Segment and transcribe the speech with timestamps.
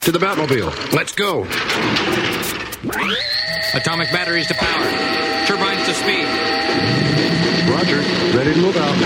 [0.00, 0.94] To the Batmobile.
[0.94, 1.42] Let's go.
[3.74, 4.86] Atomic batteries to power.
[5.46, 6.24] Turbines to speed.
[7.68, 7.98] Roger.
[8.34, 8.96] Ready to move out.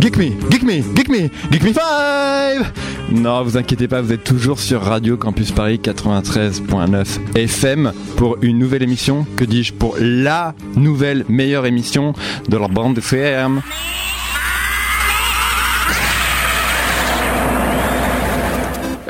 [0.00, 4.22] Geek me, geek me, geek me, geek me 5 Non, vous inquiétez pas, vous êtes
[4.22, 10.54] toujours sur Radio Campus Paris 93.9 FM pour une nouvelle émission, que dis-je, pour la
[10.76, 12.12] nouvelle meilleure émission
[12.48, 13.62] de leur bande de ferme.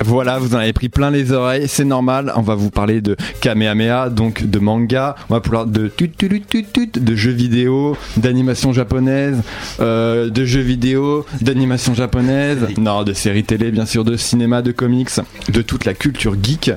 [0.05, 2.33] Voilà, vous en avez pris plein les oreilles, c'est normal.
[2.35, 5.15] On va vous parler de Kamehameha, donc de manga.
[5.29, 9.43] On va parler de tut, tut, tut, de jeux vidéo, d'animation japonaise,
[9.81, 14.73] euh, de jeux vidéo, d'animation japonaise, non, de séries télé, bien sûr, de cinéma, de
[14.73, 15.11] comics,
[15.53, 16.73] de toute la culture geek.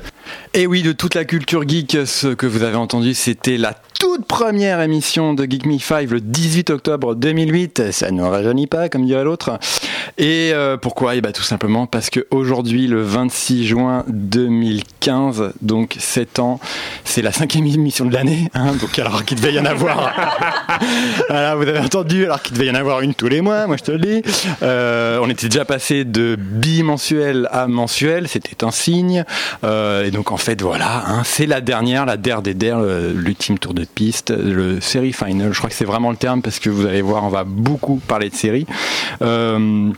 [0.54, 4.26] Et oui, de toute la culture geek, ce que vous avez entendu, c'était la toute
[4.26, 7.94] première émission de Geek Me 5 le 18 octobre 2008.
[7.94, 9.58] Ça ne rajeunit pas, comme dirait l'autre.
[10.18, 11.16] Et euh, pourquoi?
[11.16, 16.60] Et bah, tout simplement parce que aujourd'hui, le 26 juin 2015, donc 7 ans,
[17.06, 18.50] c'est la cinquième émission de l'année.
[18.54, 20.14] Hein, donc alors qu'il devait y en avoir.
[21.30, 23.84] vous avez entendu, alors qu'il devait y en avoir une tous les mois, moi je
[23.84, 24.22] te le dis.
[24.64, 29.24] Euh, on était déjà passé de bimensuel à mensuel, c'était un signe.
[29.64, 32.82] Euh, et donc en fait, voilà, hein, c'est la dernière, la der des der,
[33.16, 35.54] l'ultime tour de piste, le série final.
[35.54, 37.98] Je crois que c'est vraiment le terme parce que vous allez voir, on va beaucoup
[38.08, 38.66] parler de séries.
[39.22, 39.92] Euh,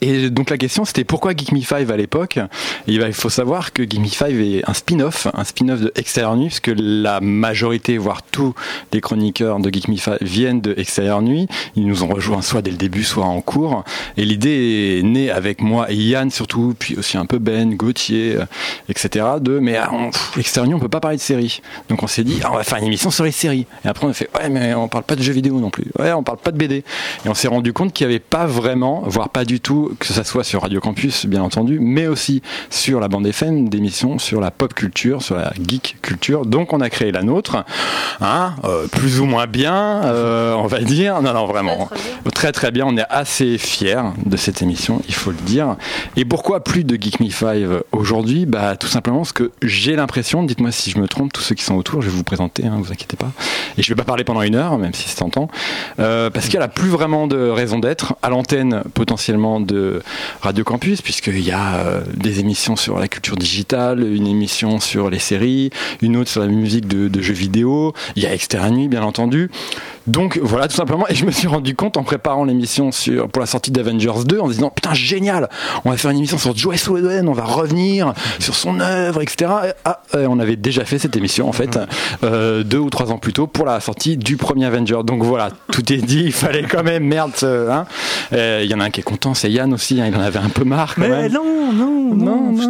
[0.00, 2.38] et donc la question c'était pourquoi Geek Me 5 à l'époque?
[2.86, 6.46] Il faut savoir que Geek Me 5 est un spin-off, un spin-off de Extérieur Nuit,
[6.46, 8.54] puisque la majorité, voire tous
[8.92, 11.46] les chroniqueurs de Geek Me 5 viennent de Extérieur Nuit.
[11.76, 13.84] Ils nous ont rejoints soit dès le début, soit en cours.
[14.16, 18.36] Et l'idée est née avec moi et Yann surtout, puis aussi un peu Ben, Gauthier,
[18.36, 18.44] euh,
[18.88, 19.26] etc.
[19.40, 21.60] De mais ah, on, Extérieur Nuit, on peut pas parler de séries.
[21.88, 23.66] Donc on s'est dit ah, on va faire une émission sur les séries.
[23.84, 25.86] Et après on a fait ouais mais on parle pas de jeux vidéo non plus.
[25.98, 26.84] Ouais on parle pas de BD.
[27.24, 30.06] Et on s'est rendu compte qu'il n'y avait pas vraiment, voire pas du tout, que
[30.06, 34.40] ça soit sur Radio Campus, bien entendu, mais aussi sur la bande FM, d'émissions sur
[34.40, 36.46] la pop culture, sur la geek culture.
[36.46, 37.64] Donc on a créé la nôtre,
[38.20, 41.20] hein, euh, plus ou moins bien, euh, on va dire.
[41.22, 41.88] Non, non, vraiment.
[42.34, 45.76] Très très bien, on est assez fiers de cette émission, il faut le dire.
[46.16, 48.46] Et pourquoi plus de Geek Me 5 aujourd'hui?
[48.46, 51.64] Bah tout simplement parce que j'ai l'impression, dites-moi si je me trompe, tous ceux qui
[51.64, 53.30] sont autour, je vais vous présenter, hein, vous inquiétez pas.
[53.76, 55.48] Et je vais pas parler pendant une heure, même si c'est tentant,
[55.98, 59.77] euh, parce qu'elle a plus vraiment de raison d'être à l'antenne potentiellement de
[60.40, 65.10] Radio Campus, puisqu'il y a euh, des émissions sur la culture digitale, une émission sur
[65.10, 65.70] les séries,
[66.02, 69.50] une autre sur la musique de, jeux vidéo, il y a Extérieur Nuit bien entendu.
[70.08, 73.40] Donc voilà tout simplement, et je me suis rendu compte en préparant l'émission sur pour
[73.40, 75.48] la sortie d'Avengers 2 en se disant putain génial,
[75.84, 79.50] on va faire une émission sur Joe Whedon, on va revenir sur son œuvre, etc.
[79.66, 81.78] Et, ah, euh, on avait déjà fait cette émission en fait
[82.24, 84.98] euh, deux ou trois ans plus tôt pour la sortie du premier Avenger.
[85.04, 87.32] Donc voilà, tout est dit, il fallait quand même merde.
[87.42, 87.86] euh, hein.
[88.32, 90.20] Euh, Il y en a un qui est content, c'est Yann aussi, hein, il en
[90.20, 91.32] avait un peu marre quand Mais même.
[91.32, 92.68] non, non, Non, non,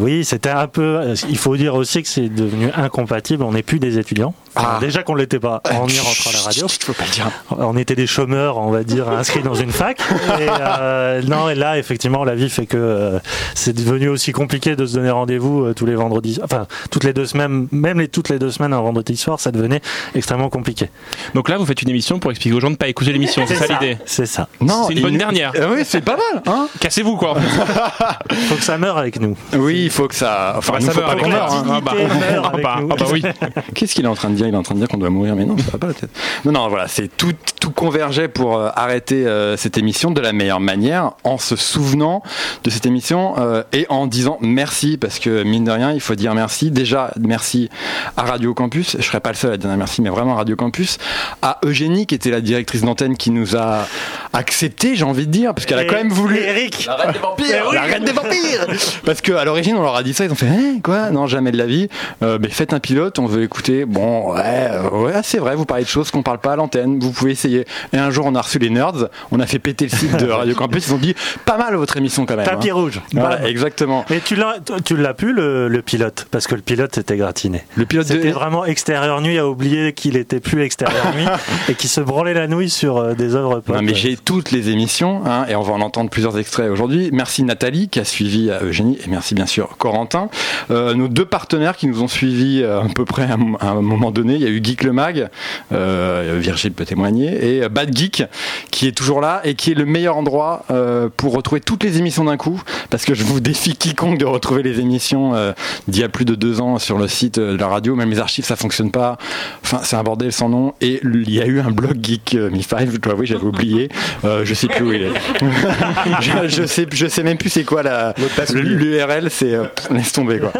[0.00, 1.14] Oui, c'était un peu.
[1.28, 3.42] Il faut dire aussi que c'est devenu incompatible.
[3.42, 4.34] On n'est plus des étudiants.
[4.56, 4.78] Ah.
[4.80, 6.66] Déjà qu'on ne l'était pas en y rentrant à la radio.
[6.66, 7.30] Pas le dire.
[7.50, 10.00] On était des chômeurs, on va dire, inscrits dans une fac.
[10.40, 13.18] Et, euh, non, et là, effectivement, la vie fait que euh,
[13.54, 16.40] c'est devenu aussi compliqué de se donner rendez-vous euh, tous les vendredis.
[16.42, 19.50] Enfin, toutes les deux semaines, même les, toutes les deux semaines, un vendredi soir, ça
[19.52, 19.80] devenait
[20.14, 20.88] extrêmement compliqué.
[21.34, 23.44] Donc là, vous faites une émission pour expliquer aux gens de ne pas écouter l'émission.
[23.46, 23.98] C'est ça l'idée.
[24.06, 24.48] C'est ça.
[24.60, 25.52] Non, C'est une il- bonne dernière.
[25.56, 26.42] Euh, oui, c'est pas mal.
[26.46, 27.34] Hein Cassez-vous quoi.
[28.48, 29.36] Faut que ça meure avec nous.
[29.54, 30.54] oui, il faut que ça.
[30.58, 31.64] Enfin, ça avec meure, hein.
[31.70, 32.88] Ah bah, ah avec bah, nous.
[32.92, 33.22] ah bah oui.
[33.74, 35.10] Qu'est-ce qu'il est en train de dire Il est en train de dire qu'on doit
[35.10, 36.10] mourir, mais non, ça va pas la tête.
[36.44, 37.32] Non, non, voilà, c'est tout,
[37.66, 42.22] tout convergeait pour euh, arrêter euh, cette émission de la meilleure manière, en se souvenant
[42.62, 46.14] de cette émission euh, et en disant merci, parce que mine de rien, il faut
[46.14, 46.70] dire merci.
[46.70, 47.68] Déjà, merci
[48.16, 48.96] à Radio Campus.
[49.00, 50.98] Je serais pas le seul à dire merci, mais vraiment à Radio Campus,
[51.42, 53.88] à Eugénie qui était la directrice d'antenne qui nous a
[54.32, 56.36] accepté, j'ai envie de dire, parce qu'elle a quand même voulu.
[56.38, 56.86] Eric.
[56.86, 58.66] La reine des vampires La reine des vampires
[59.04, 61.10] Parce qu'à l'origine, on leur a dit ça, ils ont fait Hein, quoi?
[61.10, 61.88] Non, jamais de la vie.
[62.22, 63.86] Euh, mais faites un pilote, on veut écouter.
[63.86, 67.10] Bon, ouais, ouais, c'est vrai, vous parlez de choses qu'on parle pas à l'antenne, vous
[67.10, 67.55] pouvez essayer.
[67.92, 70.30] Et un jour, on a reçu les nerds, on a fait péter le site de
[70.30, 71.14] Radio Campus, ils ont dit
[71.44, 72.44] Pas mal votre émission quand même.
[72.46, 72.74] Tapis hein.
[72.74, 73.00] rouge.
[73.12, 74.04] Voilà, exactement.
[74.10, 77.64] Mais tu l'as, tu l'as pu le, le pilote parce que le pilote était gratiné.
[77.76, 78.32] Le pilote C'était de.
[78.34, 81.26] vraiment extérieur nuit à oublier qu'il était plus extérieur nuit
[81.68, 83.62] et qu'il se branlait la nouille sur euh, des œuvres.
[83.68, 87.10] Non, mais j'ai toutes les émissions hein, et on va en entendre plusieurs extraits aujourd'hui.
[87.12, 90.28] Merci Nathalie qui a suivi euh, Eugénie et merci bien sûr Corentin.
[90.70, 93.82] Euh, nos deux partenaires qui nous ont suivis à peu près à, un- à un
[93.82, 94.34] moment donné.
[94.34, 95.28] Il y a eu Geek le Mag,
[95.72, 98.24] euh, Virgile peut témoigner, et euh, Bad Geek
[98.70, 101.98] qui est toujours là et qui est le meilleur endroit euh, pour retrouver toutes les
[101.98, 105.52] émissions d'un coup parce que je vous défie quiconque de retrouver les émissions euh,
[105.88, 107.94] d'il y a plus de deux ans sur le site de la radio.
[107.94, 109.18] Même les archives ça fonctionne pas.
[109.62, 110.74] Enfin c'est un bordel sans nom.
[110.80, 113.88] Et il y a eu un blog Geek euh, 5 je dois avouer j'avais oublié.
[114.24, 115.12] Euh, je sais plus où il est.
[116.20, 118.14] Je, je sais je sais même plus c'est quoi la
[118.54, 120.52] l'URL c'est euh, laisse tomber quoi.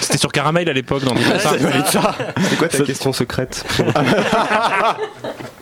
[0.00, 1.14] C'était sur Caramel à l'époque, dans
[2.48, 3.64] C'est quoi ta question secrète?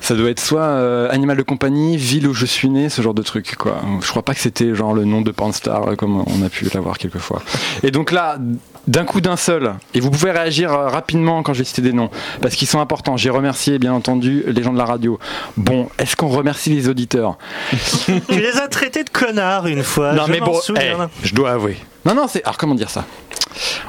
[0.00, 3.14] Ça doit être soit euh, animal de compagnie, ville où je suis né, ce genre
[3.14, 3.80] de truc quoi.
[4.00, 6.66] Je crois pas que c'était genre le nom de Panstar euh, comme on a pu
[6.72, 7.42] l'avoir quelquefois.
[7.82, 8.38] Et donc là,
[8.86, 11.92] d'un coup d'un seul, et vous pouvez réagir euh, rapidement quand je vais citer des
[11.92, 13.16] noms, parce qu'ils sont importants.
[13.16, 15.18] J'ai remercié bien entendu les gens de la radio.
[15.56, 17.38] Bon, est-ce qu'on remercie les auditeurs?
[18.06, 20.12] Tu les as traités de connards une fois.
[20.12, 20.92] Non je mais bon, eh,
[21.22, 21.76] je dois avouer.
[22.06, 23.04] Non non, c'est alors comment dire ça?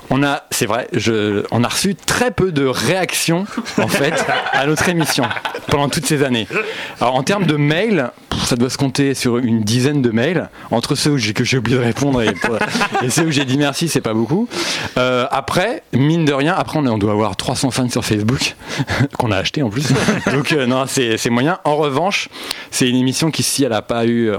[0.09, 0.87] On a, c'est vrai,
[1.51, 3.45] on a reçu très peu de réactions
[3.77, 4.13] en fait
[4.53, 5.25] à notre émission
[5.67, 6.47] pendant toutes ces années.
[6.99, 8.09] Alors en termes de mails,
[8.43, 11.83] ça doit se compter sur une dizaine de mails entre ceux que j'ai oublié de
[11.83, 12.23] répondre
[13.03, 14.47] et, ceux où j'ai dit merci, c'est pas beaucoup.
[14.97, 18.55] Euh, après, mine de rien, après on, doit avoir 300 fans sur Facebook
[19.19, 19.89] qu'on a acheté en plus.
[20.31, 21.59] Donc euh, non, c'est, moyen.
[21.65, 22.29] En revanche,
[22.71, 24.31] c'est une émission qui si elle a pas eu,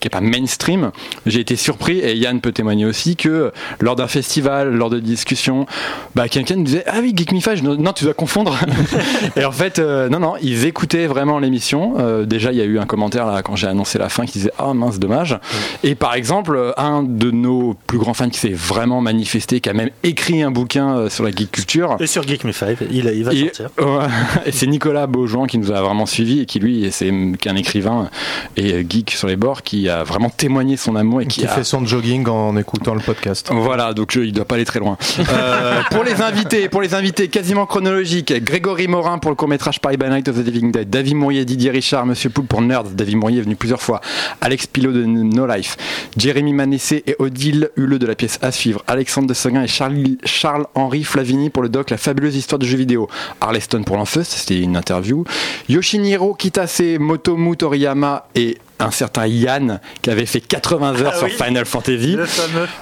[0.00, 0.90] qui est pas mainstream,
[1.24, 5.66] j'ai été surpris et Yann peut témoigner aussi que lors d'un festival, lors de discussions,
[6.14, 8.58] bah, quelqu'un nous disait ah oui Geek Me Five, Je dis, non tu dois confondre.
[9.36, 11.94] et en fait euh, non non ils écoutaient vraiment l'émission.
[11.98, 14.38] Euh, déjà il y a eu un commentaire là quand j'ai annoncé la fin qui
[14.38, 15.38] disait ah mince dommage.
[15.82, 19.72] Et par exemple un de nos plus grands fans qui s'est vraiment manifesté, qui a
[19.72, 21.96] même écrit un bouquin euh, sur la geek culture.
[22.00, 23.70] Et sur Geek Me 5, il, il va Et, sortir.
[24.46, 28.10] et c'est Nicolas Beaujean qui nous a vraiment suivis et qui lui c'est qu'un écrivain
[28.56, 31.48] et geek sur les bords qui a vraiment témoigné son amour et qui, Qui a
[31.48, 33.48] fait son jogging en écoutant le podcast.
[33.52, 34.96] voilà, donc je- il doit pas aller très loin.
[35.18, 39.80] Euh, pour les invités, pour les invités quasiment chronologiques, Grégory Morin pour le court métrage
[39.80, 42.84] Paris by Night of the Living Dead, David Mourier, Didier Richard, Monsieur Poul pour Nerds,
[42.94, 44.00] David Mourier est venu plusieurs fois,
[44.40, 45.76] Alex Pilot de No Life,
[46.16, 50.18] Jérémy Manessé et Odile Huleux de la pièce à suivre, Alexandre de Seguin et Charlie-
[50.24, 53.08] Charles-Henri Flavini pour le doc La fabuleuse histoire de jeux vidéo,
[53.40, 55.24] Arleston pour l'enfeust, c'était une interview,
[55.68, 61.26] Yoshiniro Kitase, Motomu Toriyama et un certain Yann qui avait fait 80 heures Ah sur
[61.26, 61.32] oui.
[61.32, 62.16] Final Fantasy.
[62.16, 62.26] Le.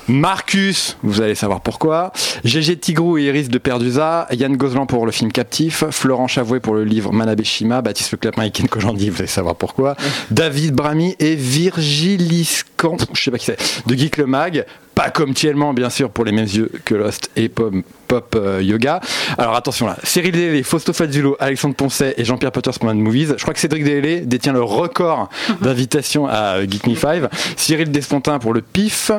[0.09, 2.13] Marcus, vous allez savoir pourquoi.
[2.45, 4.27] GG Tigrou et Iris de Perdusa.
[4.33, 5.85] Yann Gozlan pour le film Captif.
[5.91, 7.83] Florent Chavouet pour le livre Manabeshima.
[7.83, 9.97] Baptiste Leclerc et Ken Kojandi, vous allez savoir pourquoi.
[10.31, 14.67] David Brami et Virgilis Camp, je sais pas qui c'est, de Geek le Mag.
[14.95, 17.75] Pas comme Tielman, bien sûr, pour les mêmes yeux que Lost et Pop,
[18.07, 19.01] Pop euh, Yoga.
[19.39, 23.35] Alors attention là, Cyril Délé, Fausto Fazzulo, Alexandre Poncet et Jean-Pierre Potters pour Mad Movies.
[23.37, 25.29] Je crois que Cédric Délé détient le record
[25.61, 27.25] d'invitation à euh, Geek Me 5.
[27.57, 29.11] Cyril Despontin pour le PIF.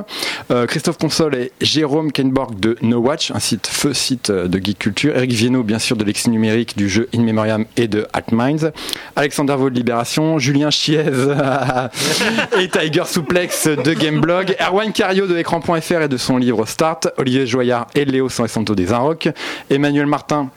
[0.52, 4.80] Euh, Christophe Console et Jérôme Kenborg de No Watch, un site feu site de geek
[4.80, 5.16] culture.
[5.16, 8.72] Eric Viennot, bien sûr, de l'ex numérique du jeu In Memoriam et de Altminds.
[9.16, 10.40] Alexander Vaux de Libération.
[10.40, 11.04] Julien Chiez
[12.60, 14.56] et Tiger Souplex de Gameblog.
[14.60, 17.08] Erwan Cario de écran.fr et de son livre Start.
[17.18, 19.30] Olivier Joyard et Léo Santo des Inrocks.
[19.70, 20.50] Emmanuel Martin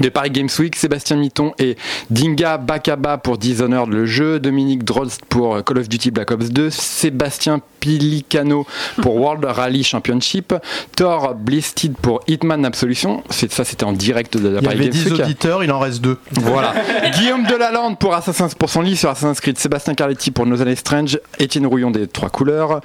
[0.00, 1.76] de Paris Games Week, Sébastien Mitton et
[2.08, 6.70] Dinga Bakaba pour Dishonored le jeu, Dominique Drolst pour Call of Duty Black Ops 2,
[6.70, 8.66] Sébastien Pilicano
[9.02, 10.54] pour World Rally Championship,
[10.96, 14.90] Thor Blisted pour Hitman Absolution, ça c'était en direct de la Il y avait Games
[14.90, 15.20] 10 Week.
[15.20, 16.18] auditeurs, il en reste 2.
[16.32, 16.74] Voilà.
[17.18, 20.76] Guillaume Delalande pour Assassin's pour son livre sur Assassin's Creed, Sébastien Carletti pour Nos Années
[20.76, 22.80] Strange, Étienne Rouillon des Trois Couleurs,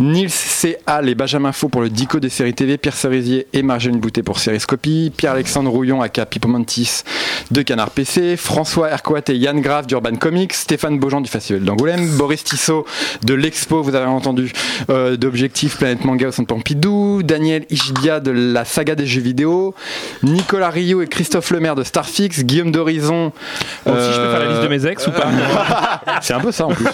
[0.00, 0.78] Nils C.
[0.86, 4.22] Hall et Benjamin Faux pour le Dico des séries TV, Pierre Cerisier et Marjolaine Boutet
[4.22, 7.02] pour Sériscopie, Pierre-Alexandre Rouillon aka Pipomantis
[7.50, 12.08] de Canard PC, François Ercoat et Yann Grave d'Urban Comics, Stéphane Beaujean du Festival d'Angoulême,
[12.16, 12.84] Boris Tissot
[13.22, 14.37] de l'Expo, vous avez entendu,
[14.90, 19.74] euh, d'Objectif Planète Manga au Centre Pompidou, Daniel Ishbia de la saga des jeux vidéo,
[20.22, 23.32] Nicolas Rio et Christophe Lemaire de Starfix, Guillaume d'Horizon.
[23.86, 25.28] Bon, si je peux faire la euh, liste de mes ex ou pas
[26.22, 26.86] c'est un peu ça en plus.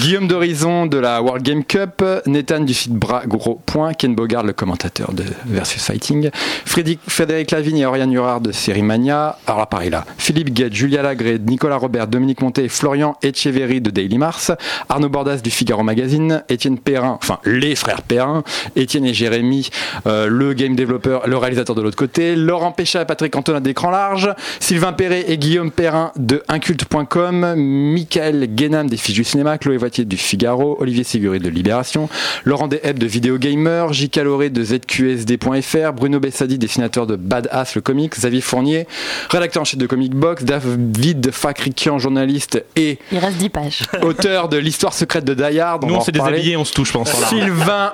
[0.00, 4.42] Guillaume d'Horizon de la World Game Cup, Nathan du site Bras Gros Point, Ken Bogard
[4.42, 6.30] le commentateur de Versus Fighting,
[6.64, 9.36] Frédéric, Frédéric Lavigne et Oriane Urard de Série Mania.
[9.46, 13.80] Alors là, pareil là, Philippe Guette, Julia Lagré, Nicolas Robert, Dominique Monté et Florian Echeverry
[13.80, 14.52] de Daily Mars,
[14.88, 18.42] Arnaud Bordas du Figaro Magazine, Étienne Perrin, enfin les frères Perrin,
[18.76, 19.70] Étienne et Jérémy,
[20.06, 23.90] euh, le game développeur, le réalisateur de l'autre côté, Laurent Péchat et Patrick Antonin d'écran
[23.90, 29.76] large, Sylvain Perret et Guillaume Perrin de inculte.com, Michael Guénam des Fiches du cinéma, Chloé
[29.76, 32.08] Voitier du Figaro, Olivier Séguré de Libération,
[32.44, 34.10] Laurent Desheb de Vidéo Gamer, J.
[34.10, 38.86] Caloré de ZQSD.fr, Bruno Bessadi, dessinateur de Badass le comic, Xavier Fournier.
[39.30, 43.82] Rédacteur en chef de Comic Box, David Fakrikian, journaliste et Il reste 10 pages.
[44.02, 45.84] auteur de l'histoire secrète de Die Hard.
[45.84, 46.36] Nous, on s'est reparler.
[46.36, 47.10] déshabillés, on se touche, je pense.
[47.28, 47.92] Sylvain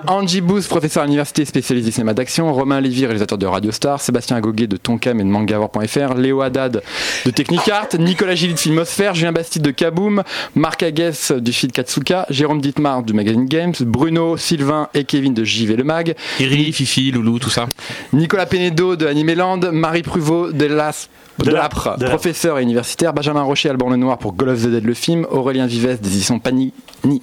[0.69, 4.77] professeur à l'université spécialisé cinéma d'action, Romain Lévy, réalisateur de Radio Star, Sébastien Agoguet de
[4.77, 6.83] Tonkam et de Mangavor.fr, Léo Haddad
[7.25, 10.23] de Technicart, Nicolas Gilly de Filmosphère, Julien Bastide de Kaboom,
[10.55, 15.45] Marc Aguès du feed Katsuka, Jérôme Dittmar du magazine Games, Bruno, Sylvain et Kevin de
[15.45, 17.67] JV Le Mag, Iri, Fifi, Loulou, tout ça.
[18.13, 23.71] Nicolas Penedo de Animeland, Marie Pruvot de l'AS de, De professeur et universitaire, Benjamin Rocher,
[23.71, 26.73] Alban Lenoir pour Goal of the Dead le film, Aurélien Vives des éditions Panini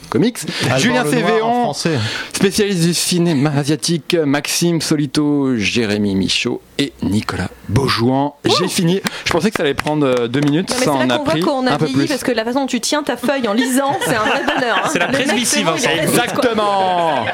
[0.10, 0.40] Comics,
[0.78, 1.98] Julien Alban français.
[2.34, 8.36] spécialiste du cinéma asiatique, Maxime Solito, Jérémy Michaud et Nicolas Beaujouan.
[8.60, 9.02] J'ai fini.
[9.26, 11.16] Je pensais que ça allait prendre euh, deux minutes, Non, mais ça c'est en là
[11.16, 12.06] a qu'on voit pris qu'on a un peu plus.
[12.08, 14.78] parce que la façon dont tu tiens ta feuille en lisant, c'est un vrai bonheur.
[14.86, 14.90] hein.
[14.92, 15.90] C'est la presbytie, c'est bon, Vincent.
[16.02, 17.26] Exactement.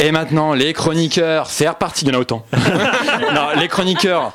[0.00, 2.44] Et maintenant, les chroniqueurs, c'est reparti, il y en a autant.
[3.34, 4.32] non, les chroniqueurs,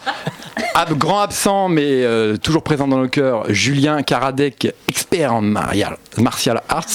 [0.82, 5.98] ab- grand absent, mais euh, toujours présent dans nos cœurs, Julien Karadec, expert en marial-
[6.18, 6.86] martial arts.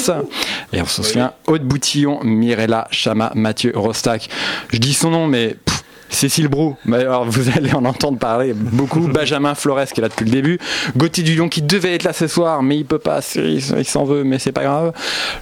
[0.73, 4.29] Et on se souvient, Aude Boutillon, Mirella Chama, Mathieu Rostac.
[4.73, 5.57] Je dis son nom, mais.
[5.65, 9.01] pff, Cécile Brou, alors vous allez en entendre parler beaucoup.
[9.09, 10.59] Benjamin Flores qui est là depuis le début.
[10.97, 14.05] Gauthier Dulion qui devait être là ce soir, mais il peut pas, il, il s'en
[14.05, 14.93] veut, mais c'est pas grave.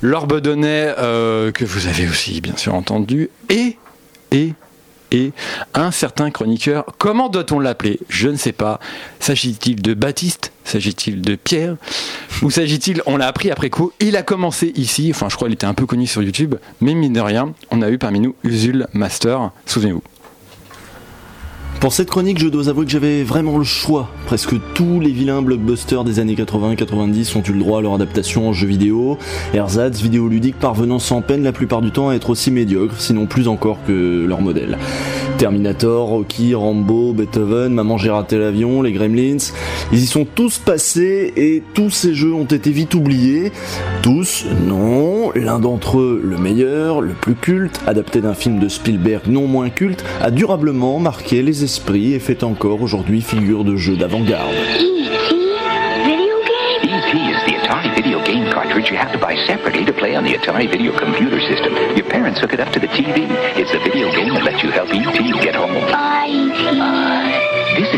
[0.00, 3.28] Laure Bedonnet, euh, que vous avez aussi bien sûr entendu.
[3.50, 3.76] Et,
[4.30, 4.54] et,
[5.12, 5.32] et
[5.74, 8.00] un certain chroniqueur, comment doit-on l'appeler?
[8.08, 8.80] Je ne sais pas.
[9.20, 10.52] S'agit-il de Baptiste?
[10.64, 11.76] S'agit-il de Pierre?
[12.42, 15.54] Ou s'agit-il, on l'a appris après coup, il a commencé ici, enfin je crois qu'il
[15.54, 18.34] était un peu connu sur YouTube, mais mine de rien, on a eu parmi nous
[18.42, 20.02] Usul Master, souvenez-vous.
[21.80, 24.08] Pour cette chronique, je dois avouer que j'avais vraiment le choix.
[24.26, 28.48] Presque tous les vilains blockbusters des années 80-90 ont eu le droit à leur adaptation
[28.48, 29.18] en jeu vidéo.
[29.52, 33.48] Ersatz, vidéoludique parvenant sans peine la plupart du temps à être aussi médiocre, sinon plus
[33.48, 34.78] encore que leur modèle.
[35.38, 39.38] Terminator, Rocky, Rambo, Beethoven, Maman j'ai raté l'avion, les Gremlins,
[39.92, 43.50] ils y sont tous passés et tous ces jeux ont été vite oubliés.
[44.02, 49.22] Tous, non, l'un d'entre eux, le meilleur, le plus culte, adapté d'un film de Spielberg
[49.26, 53.96] non moins culte, a durablement marqué les esprits et fait encore aujourd'hui figure de jeu
[53.96, 54.54] d'avant-garde.
[56.84, 57.16] E.T.
[57.16, 60.34] is the Atari video game cartridge you have to buy separately to play on the
[60.34, 61.74] Atari video computer system.
[61.96, 63.26] Your parents hook it up to the TV.
[63.56, 65.32] It's the video game that lets you help E.T.
[65.40, 67.31] get home.
[67.74, 67.96] E.T.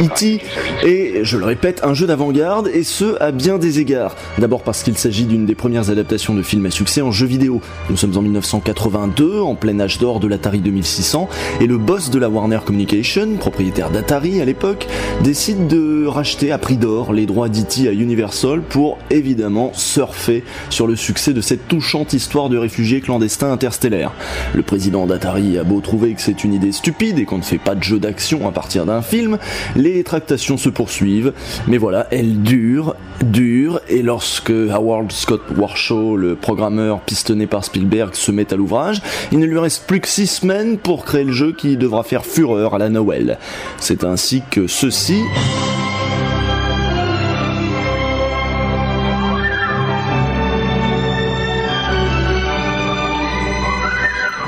[0.00, 0.40] E.T.
[0.82, 4.16] est, je le répète, un jeu d'avant-garde, et ce, à bien des égards.
[4.38, 7.60] D'abord parce qu'il s'agit d'une des premières adaptations de films à succès en jeu vidéo.
[7.90, 11.28] Nous sommes en 1982, en plein âge d'or de l'Atari 2600,
[11.60, 14.86] et le boss de la Warner Communication, propriétaire d'Atari à l'époque,
[15.22, 17.88] décide de racheter à prix d'or les droits d'E.T.
[17.88, 23.52] à Universal pour, évidemment, surfer sur le succès de cette touchante histoire de réfugiés clandestins
[23.52, 24.12] interstellaires.
[24.54, 27.58] Le président d'Atari a beau trouver que c'est une idée stupide et qu'on ne fait
[27.58, 29.38] pas de jeu d'action à partir d'un film,
[29.74, 31.32] les tractations se poursuivent,
[31.66, 38.14] mais voilà, elles durent, durent, et lorsque Howard Scott Warshaw, le programmeur pistonné par Spielberg,
[38.14, 39.02] se met à l'ouvrage,
[39.32, 42.24] il ne lui reste plus que six semaines pour créer le jeu qui devra faire
[42.24, 43.38] fureur à la Noël.
[43.78, 45.22] C'est ainsi que ceci...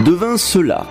[0.04, 0.86] devint cela.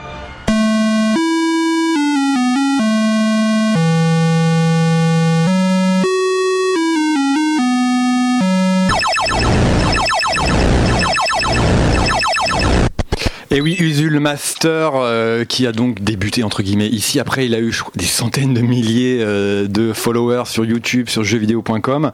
[13.49, 17.17] Et oui, Usul Master, euh, qui a donc débuté entre guillemets ici.
[17.19, 21.07] Après, il a eu je crois, des centaines de milliers euh, de followers sur YouTube,
[21.07, 22.05] sur jeuxvideo.com.
[22.05, 22.09] Euh,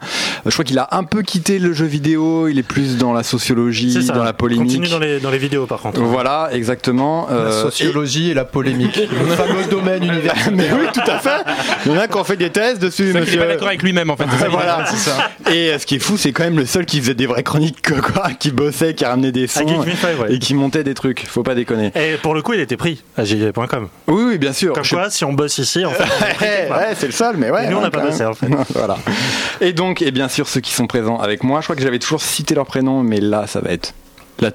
[0.46, 2.46] je crois qu'il a un peu quitté le jeu vidéo.
[2.46, 4.12] Il est plus dans la sociologie, ça.
[4.12, 4.66] dans la polémique.
[4.68, 6.00] Continue dans les, dans les vidéos par contre.
[6.02, 7.26] Voilà, exactement.
[7.28, 8.34] La Euh, sociologie et...
[8.34, 8.96] la polémique.
[9.10, 10.52] Le fameux domaine universitaire.
[10.52, 11.42] Mais oui, tout à fait.
[11.84, 13.38] Il y en a qui ont fait des thèses dessus, C'est qu'il est monsieur.
[13.40, 14.26] pas d'accord avec lui-même en fait.
[14.38, 15.30] ça voilà, c'est ça.
[15.50, 17.42] Et euh, ce qui est fou, c'est quand même le seul qui faisait des vraies
[17.42, 19.84] chroniques, quoi, qui bossait, qui ramenait des sons
[20.28, 21.23] et qui montait des trucs.
[21.26, 21.92] Faut pas déconner.
[21.94, 23.88] Et pour le coup, il était pris à jv.com.
[24.08, 24.72] Oui, oui, bien sûr.
[24.74, 26.04] Comme Je- quoi, si on bosse ici, en fait,
[26.70, 27.66] Ouais, c'est le seul, mais ouais.
[27.66, 28.46] Et nous, on n'a pas bossé, en fait.
[28.74, 28.96] voilà.
[29.60, 31.98] Et donc, et bien sûr, ceux qui sont présents avec moi, je crois que j'avais
[31.98, 33.94] toujours cité leur prénom, mais là, ça va être.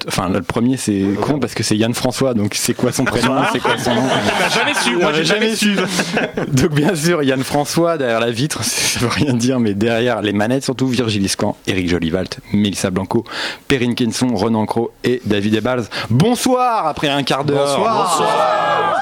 [0.07, 3.05] Enfin, là, le premier, c'est con parce que c'est Yann François, donc c'est quoi son
[3.05, 4.01] prénom, c'est quoi son nom
[4.39, 4.95] On n'a jamais su.
[4.95, 5.75] Moi, j'ai jamais su.
[6.47, 10.33] Donc bien sûr, Yann François derrière la vitre, ça veut rien dire, mais derrière les
[10.33, 13.23] manettes surtout, Virgile Iscan, Eric Jolivalt, Mélissa Blanco,
[13.67, 15.85] Perrine Kenson, Renan Cro et David Ebals.
[16.09, 17.77] Bonsoir après un quart d'heure.
[17.77, 18.99] Bonsoir.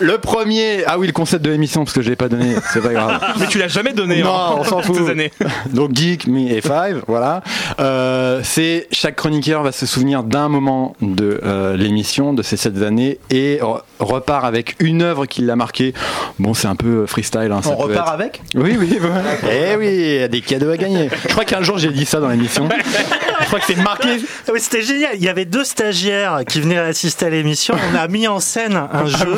[0.00, 2.82] Le premier, ah oui, le concept de l'émission, parce que je l'ai pas donné, c'est
[2.82, 3.20] pas grave.
[3.40, 4.96] Mais tu l'as jamais donné Non, hein, on s'en fout.
[4.96, 5.30] ces années.
[5.72, 7.42] Donc Geek, Me et Five, voilà.
[7.80, 12.80] Euh, c'est chaque chroniqueur va se souvenir d'un moment de euh, l'émission de ces sept
[12.82, 15.92] années et re- repart avec une œuvre qui l'a marqué.
[16.38, 17.50] Bon, c'est un peu freestyle.
[17.52, 18.42] Hein, ça On peut repart être- avec?
[18.54, 19.22] Oui, oui, voilà.
[19.52, 21.08] Eh oui, il y a des cadeaux à gagner.
[21.24, 22.68] Je crois qu'un jour j'ai dit ça dans l'émission.
[23.50, 24.08] Je crois que c'est marqué.
[24.48, 25.10] Ah oui, C'était génial.
[25.16, 27.74] Il y avait deux stagiaires qui venaient assister à l'émission.
[27.92, 29.36] On a mis en scène un jeu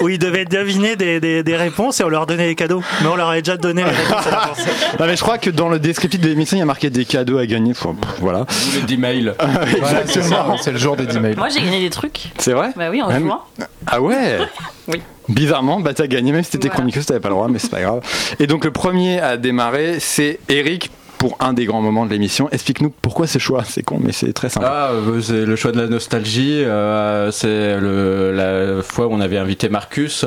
[0.00, 2.82] où ils devaient deviner des, des- des réponses et on leur donnait des cadeaux.
[3.02, 4.58] Mais on leur avait déjà donné les réponses à l'avance.
[5.00, 7.04] Non, mais je crois que dans le descriptif de l'émission, il y a marqué des
[7.04, 7.72] cadeaux à gagner.
[7.72, 8.40] Enfin, pff, voilà.
[8.42, 9.34] Ou les 10 mails.
[9.80, 11.34] Voilà, c'est ça, c'est le jour des emails.
[11.36, 12.30] Moi, j'ai gagné des trucs.
[12.38, 13.42] C'est vrai Bah oui, en Même- jouant.
[13.86, 14.38] Ah ouais
[14.88, 15.00] Oui.
[15.28, 16.76] Bizarrement, bah t'as gagné, même si t'étais Voilà.
[16.76, 18.00] chroniqueuse, t'avais pas le droit, mais c'est pas grave.
[18.40, 22.48] Et donc le premier à démarrer, c'est Eric pour un des grands moments de l'émission.
[22.50, 24.88] Explique-nous pourquoi ce choix, c'est con, mais c'est très sympa.
[24.88, 26.62] Ah, euh, c'est le choix de la nostalgie.
[26.64, 30.24] euh, c'est le- la fois où on avait invité Marcus,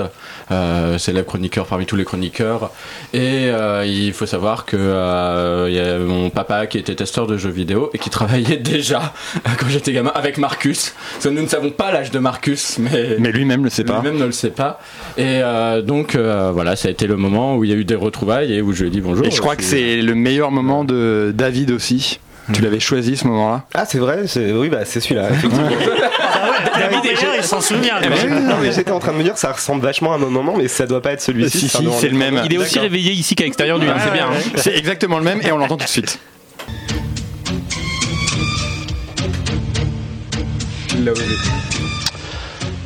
[0.51, 2.71] euh, c'est le chroniqueur parmi tous les chroniqueurs.
[3.13, 7.37] Et euh, il faut savoir que il y a mon papa qui était testeur de
[7.37, 9.13] jeux vidéo et qui travaillait déjà
[9.57, 10.93] quand j'étais gamin avec Marcus.
[11.13, 14.01] Parce que nous ne savons pas l'âge de Marcus, mais mais lui-même le sait pas.
[14.01, 14.79] lui-même ne le sait pas.
[15.17, 15.39] Et
[15.85, 18.61] donc voilà, ça a été le moment où il y a eu des retrouvailles et
[18.61, 19.25] où je lui ai dit bonjour.
[19.25, 22.19] Et je crois que c'est le meilleur moment de David aussi.
[22.53, 24.51] Tu l'avais choisi ce moment-là Ah, c'est vrai c'est...
[24.51, 25.29] Oui, bah, c'est celui-là.
[25.29, 25.69] effectivement.
[25.69, 28.01] David d'ailleurs, il s'en souvient.
[28.01, 30.67] non, mais j'étais en train de me dire, ça ressemble vachement à mon moment, mais
[30.67, 31.59] ça doit pas être celui-ci.
[31.59, 32.41] Si, si, c'est le un même.
[32.45, 33.87] Il est aussi réveillé ici qu'à l'extérieur du.
[33.87, 34.25] hein, c'est bien.
[34.27, 34.51] hein.
[34.57, 36.19] C'est exactement le même et on l'entend tout de suite.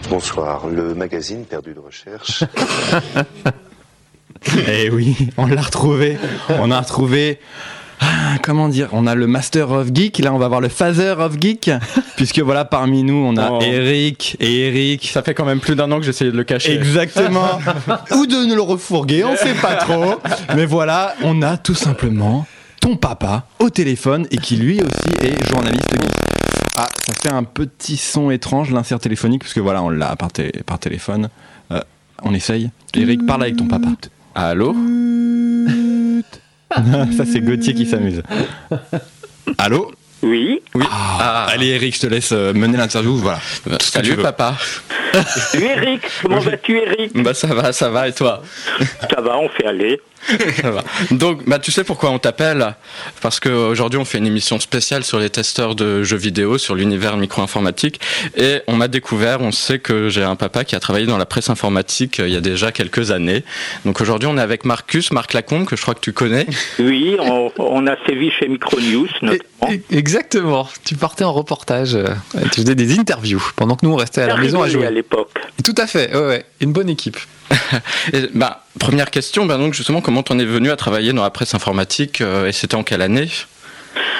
[0.10, 2.44] Bonsoir, le magazine Perdu de recherche.
[4.68, 6.20] Eh oui, on l'a retrouvé.
[6.62, 7.40] On a retrouvé.
[8.02, 10.20] Ah, comment dire On a le Master of Geek.
[10.20, 11.72] Là, on va voir le Father of Geek.
[12.18, 13.60] Puisque voilà, parmi nous, on a Oh.
[13.62, 15.10] Eric et Eric.
[15.14, 16.74] Ça fait quand même plus d'un an que j'essayais de le cacher.
[16.74, 17.60] Exactement.
[18.16, 20.16] Ou de nous le refourguer, on sait pas trop.
[20.56, 22.46] Mais voilà, on a tout simplement
[22.82, 26.10] ton papa au téléphone et qui lui aussi est journaliste geek.
[26.78, 30.32] Ah, ça fait un petit son étrange, l'insert téléphonique, parce que voilà, on l'a par,
[30.32, 31.30] té- par téléphone.
[31.72, 31.80] Euh,
[32.24, 32.70] on essaye.
[32.94, 33.88] Eric, parle avec ton papa.
[34.36, 34.76] Allô?
[37.18, 38.22] ça, c'est Gauthier qui s'amuse.
[39.58, 39.92] Allô?
[40.24, 40.62] Oui.
[40.74, 40.86] Oui.
[41.20, 43.16] Allez, Eric, je te laisse euh, mener l'interview.
[43.18, 43.40] Voilà.
[43.80, 44.24] Tu Salut veux.
[44.24, 44.56] papa.
[45.14, 47.12] Salut Eric, comment vas-tu Eric?
[47.16, 48.42] Bah ça va, ça va et toi?
[49.14, 50.02] Ça va, on fait aller.
[50.60, 50.84] Ça va.
[51.12, 52.76] Donc, bah, tu sais pourquoi on t'appelle?
[53.22, 57.16] Parce qu'aujourd'hui, on fait une émission spéciale sur les testeurs de jeux vidéo, sur l'univers
[57.16, 58.00] micro-informatique.
[58.36, 61.28] Et on m'a découvert, on sait que j'ai un papa qui a travaillé dans la
[61.28, 63.44] presse informatique euh, il y a déjà quelques années.
[63.86, 66.48] Donc aujourd'hui, on est avec Marcus, Marc Lacombe, que je crois que tu connais.
[66.80, 69.44] Oui, on, on a sévi chez Micronews notamment.
[70.06, 70.70] Exactement.
[70.84, 72.06] Tu partais en reportage, euh,
[72.52, 74.86] tu faisais des interviews pendant que nous on restait à la maison à jouer.
[74.86, 75.32] à l'époque.
[75.64, 76.16] Tout à fait.
[76.16, 76.46] Ouais, ouais.
[76.62, 77.18] Une bonne équipe.
[78.14, 81.32] Et, bah, première question, bah, donc justement, comment t'en es venu à travailler dans la
[81.32, 83.32] presse informatique euh, et c'était en quelle année?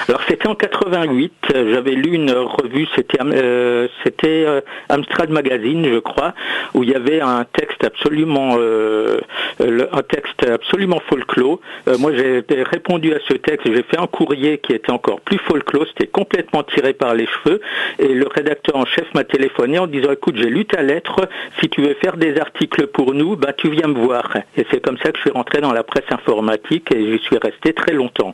[0.08, 5.84] Alors c'était en 88, euh, j'avais lu une revue, c'était euh, c'était euh, Amstrad Magazine,
[5.92, 6.36] je crois,
[6.76, 9.20] où il y avait un texte absolument euh,
[9.60, 11.60] un texte absolument folklore.
[11.88, 15.40] Euh, moi j'ai répondu à ce texte, j'ai fait un courrier qui était encore plus
[15.40, 17.60] folklore, c'était complètement tiré par les cheveux
[17.98, 21.28] et le rédacteur en chef m'a téléphoné en disant écoute, j'ai lu ta lettre,
[21.60, 24.38] si tu veux faire des articles pour nous, bah tu viens me voir.
[24.56, 27.40] Et c'est comme ça que je suis rentré dans la presse informatique et j'y suis
[27.40, 28.34] resté très longtemps.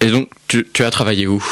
[0.00, 1.42] Et donc, tu, as travaillé où?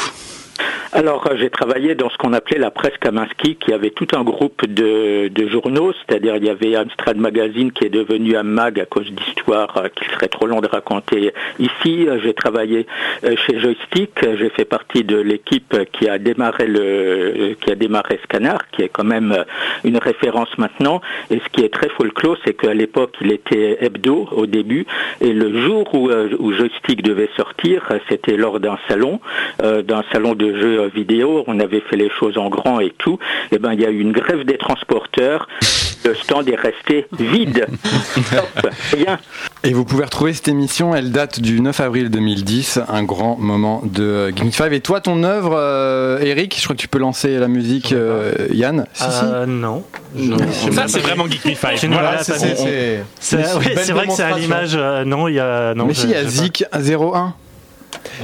[0.95, 4.23] Alors, euh, j'ai travaillé dans ce qu'on appelait la presse Kaminski, qui avait tout un
[4.23, 9.11] groupe de, journaux, c'est-à-dire il y avait Amstrad Magazine qui est devenu Ammag à cause
[9.11, 12.07] d'histoires euh, qu'il serait trop long de raconter ici.
[12.07, 12.87] Euh, J'ai travaillé
[13.23, 18.57] chez Joystick, j'ai fait partie de l'équipe qui a démarré le, qui a démarré Scanner,
[18.71, 19.43] qui est quand même
[19.83, 21.01] une référence maintenant.
[21.29, 24.85] Et ce qui est très folklore, c'est qu'à l'époque, il était hebdo au début,
[25.19, 29.19] et le jour où, où Joystick devait sortir, c'était lors d'un salon,
[29.59, 31.43] d'un salon de jeux euh, vidéo.
[31.47, 33.17] On avait fait les choses en grand et tout.
[33.51, 35.47] Et ben, il y a eu une grève des transporteurs.
[36.05, 37.65] Le stand est resté vide.
[38.93, 39.17] Rien.
[39.63, 43.81] Et vous pouvez retrouver cette émission, elle date du 9 avril 2010, un grand moment
[43.83, 44.71] de Game 5.
[44.71, 48.33] Et toi, ton œuvre, euh, Eric, je crois que tu peux lancer la musique, euh,
[48.51, 49.09] Yann Si, si.
[49.23, 49.83] Euh, non.
[50.71, 51.89] Ça, c'est vraiment Geek Me Five.
[51.91, 52.33] Voilà, c'est-
[53.93, 54.75] vrai que c'est à l'image.
[54.75, 55.73] euh, non, il y a.
[55.73, 56.23] Non, Mais je- si, il y a.
[56.27, 57.33] Zik 01.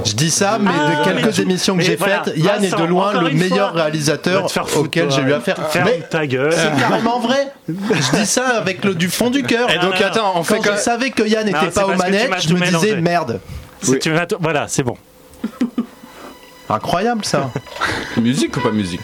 [0.05, 2.63] Je dis ça, mais Ah, de quelques mais tu- émissions que j'ai voilà, faites, Yann
[2.63, 3.81] est de loin le meilleur fois.
[3.81, 5.57] réalisateur foutre, auquel j'ai eu affaire.
[5.69, 6.53] Ferme Mais ta gueule.
[6.53, 7.51] c'est carrément vrai.
[7.67, 9.69] Je dis ça avec le du fond du cœur.
[9.69, 12.53] Et donc, attends, on fait Quand je savais que Yann n'était pas aux manettes, je
[12.53, 13.39] me disais merde.
[14.01, 14.95] Tu Voilà, c'est bon.
[16.69, 17.49] Incroyable ça.
[18.17, 19.01] Musique ou pas musique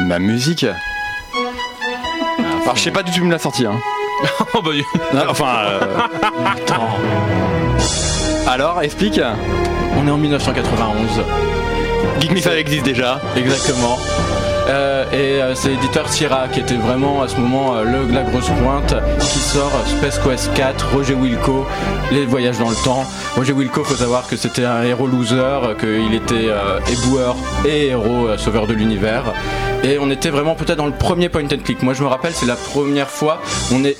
[0.00, 0.64] Ma musique.
[0.64, 0.74] Ah,
[2.62, 3.66] Alors, je sais pas du tout où me l'a sorti.
[3.66, 3.74] Hein.
[4.54, 4.70] Oh, bah,
[5.28, 5.56] enfin.
[5.64, 5.80] euh,
[8.46, 9.20] Alors, explique.
[9.96, 11.22] On est en 1991.
[12.20, 13.20] Geek existe déjà.
[13.36, 13.98] Exactement.
[14.68, 18.22] Euh, et euh, c'est l'éditeur Sierra qui était vraiment à ce moment euh, le, la
[18.22, 21.66] grosse pointe qui sort Space Quest 4, Roger Wilco,
[22.12, 23.04] les voyages dans le temps.
[23.34, 26.48] Roger Wilco, faut savoir que c'était un héros loser, qu'il était
[26.90, 29.24] éboueur et héros sauveur de l'univers.
[29.82, 31.82] Et on était vraiment peut-être dans le premier point and click.
[31.82, 33.40] Moi je me rappelle, c'est la première fois,
[33.72, 33.96] on est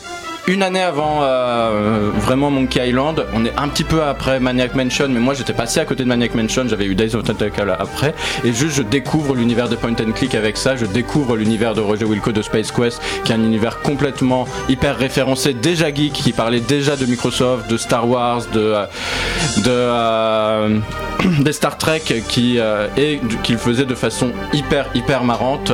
[0.48, 5.06] une année avant euh, vraiment Monkey Island, on est un petit peu après Maniac Mansion,
[5.08, 8.12] mais moi j'étais passé à côté de Maniac Mansion, j'avais eu Days of Tentacle après,
[8.44, 11.80] et juste je découvre l'univers de Point and Click avec ça, je découvre l'univers de
[11.80, 16.32] Roger Wilco de Space Quest, qui est un univers complètement hyper référencé, déjà geek, qui
[16.32, 18.86] parlait déjà de Microsoft, de Star Wars, de, euh,
[19.68, 20.78] euh,
[21.40, 22.58] des Star Trek qui
[22.96, 25.72] et qu'il faisait de façon hyper hyper marrante.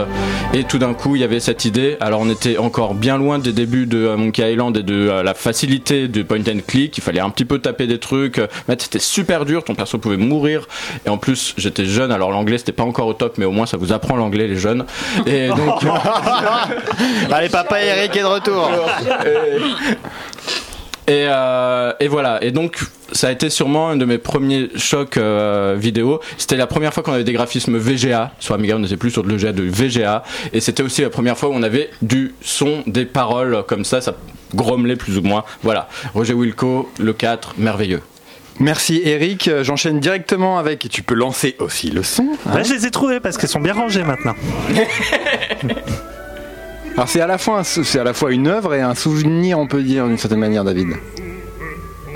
[0.52, 1.96] Et tout d'un coup il y avait cette idée.
[2.00, 5.34] Alors on était encore bien loin des débuts de Monkey Island et de euh, la
[5.34, 8.98] facilité du point and click il fallait un petit peu taper des trucs mais c'était
[8.98, 10.66] super dur ton perso pouvait mourir
[11.06, 13.66] et en plus j'étais jeune alors l'anglais c'était pas encore au top mais au moins
[13.66, 14.84] ça vous apprend l'anglais les jeunes
[15.26, 15.84] et donc
[17.32, 18.70] Allez, papa Eric est de retour.
[21.06, 22.42] Et, euh, et voilà.
[22.44, 22.80] Et donc,
[23.12, 26.20] ça a été sûrement un de mes premiers chocs euh, vidéo.
[26.36, 28.32] C'était la première fois qu'on avait des graphismes VGA.
[28.38, 30.22] Sur Amiga, on n'était plus sur de l'EGA de VGA.
[30.52, 34.00] Et c'était aussi la première fois où on avait du son, des paroles comme ça.
[34.00, 34.14] Ça
[34.54, 35.44] grommelait plus ou moins.
[35.62, 35.88] Voilà.
[36.14, 38.00] Roger Wilco, le 4, merveilleux.
[38.60, 39.46] Merci Eric.
[39.48, 40.88] Euh, J'enchaîne directement avec.
[40.90, 42.26] Tu peux lancer aussi le son.
[42.46, 42.54] hein.
[42.56, 44.34] Là, je les ai trouvés parce qu'elles sont bien rangées maintenant.
[46.94, 49.58] Alors c'est à la fois un- c'est à la fois une œuvre et un souvenir,
[49.58, 50.88] on peut dire d'une certaine manière, David.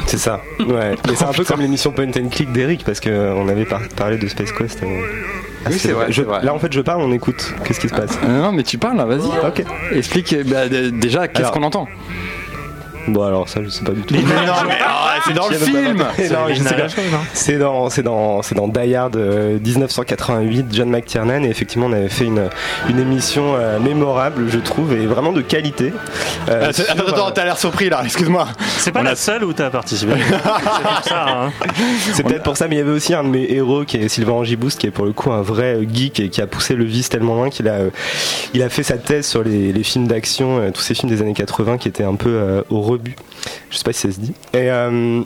[0.06, 0.42] C'est ça.
[0.58, 0.94] Ouais.
[1.12, 4.16] Et c'est un peu comme l'émission Point and Click d'Eric parce qu'on avait par- parlé
[4.18, 4.82] de Space Quest.
[4.82, 4.86] euh.
[5.64, 6.42] Ah, Oui, c'est vrai, Je- c'est vrai.
[6.44, 7.54] Là en fait je parle, on écoute.
[7.64, 8.18] Qu'est-ce qui se passe?
[8.22, 9.26] Non, mais tu parles, là, vas-y.
[9.46, 9.64] Ok.
[9.92, 11.86] Explique bah, d- déjà qu'est-ce qu'on entend?
[13.08, 14.14] Bon alors ça je sais pas du tout.
[14.14, 16.04] Mais non, mais ah, c'est dans le film.
[16.16, 16.46] C'est hein.
[17.32, 21.92] C'est dans, c'est dans, c'est dans Die Hard euh, 1988, John McTiernan, et effectivement on
[21.92, 22.48] avait fait une,
[22.88, 25.92] une émission euh, mémorable, je trouve, et vraiment de qualité.
[26.48, 28.46] Euh, Ah, sur, attends, attends, euh, t'as l'air surpris là, excuse-moi.
[28.78, 30.12] C'est pas la seule où t'as participé.
[31.04, 31.12] c'est.
[31.12, 31.52] Hein.
[32.12, 34.08] C'est peut-être pour ça, mais il y avait aussi un de mes héros qui est
[34.08, 36.74] Sylvain Angiboost, qui est pour le coup un vrai euh, geek et qui a poussé
[36.74, 37.90] le vice tellement loin qu'il a, euh,
[38.54, 41.22] il a fait sa thèse sur les, les films d'action, euh, tous ces films des
[41.22, 42.80] années 80 qui étaient un peu euh, au
[43.70, 44.34] Je sais pas si ça se dit.
[44.52, 45.22] Et euh,